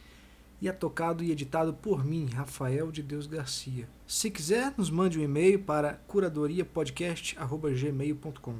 e 0.62 0.69
é 0.69 0.73
tocado 0.73 1.23
e 1.23 1.31
editado 1.31 1.75
por 1.75 2.03
mim, 2.03 2.25
Rafael 2.25 2.91
de 2.91 3.03
Deus 3.03 3.27
Garcia. 3.27 3.87
Se 4.07 4.31
quiser, 4.31 4.73
nos 4.79 4.89
mande 4.89 5.19
um 5.19 5.23
e-mail 5.23 5.59
para 5.59 5.93
curadoriapodcast.gmail.com 6.09 8.55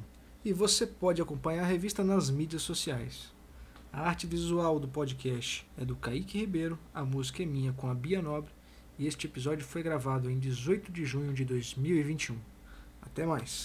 e 0.45 0.53
você 0.53 0.87
pode 0.87 1.23
acompanhar 1.23 1.63
a 1.63 1.67
revista 1.67 2.05
nas 2.05 2.29
mídias 2.29 2.61
sociais. 2.61 3.33
A 3.91 4.03
arte 4.03 4.27
visual 4.27 4.79
do 4.79 4.87
podcast 4.87 5.67
é 5.79 5.85
do 5.87 5.97
Kaique 5.97 6.41
Ribeiro, 6.41 6.79
a 6.93 7.07
música 7.07 7.43
é 7.43 7.47
minha 7.47 7.73
com 7.73 7.89
a 7.89 7.95
Bia 7.95 8.21
Nobre 8.21 8.51
e 8.99 9.07
este 9.07 9.27
episódio 9.27 9.65
foi 9.65 9.83
gravado 9.83 10.31
em 10.31 10.39
18 10.39 10.93
de 10.93 11.07
junho 11.07 11.33
de 11.33 11.47
2021. 11.47 12.37
Até 13.01 13.25
mais! 13.25 13.65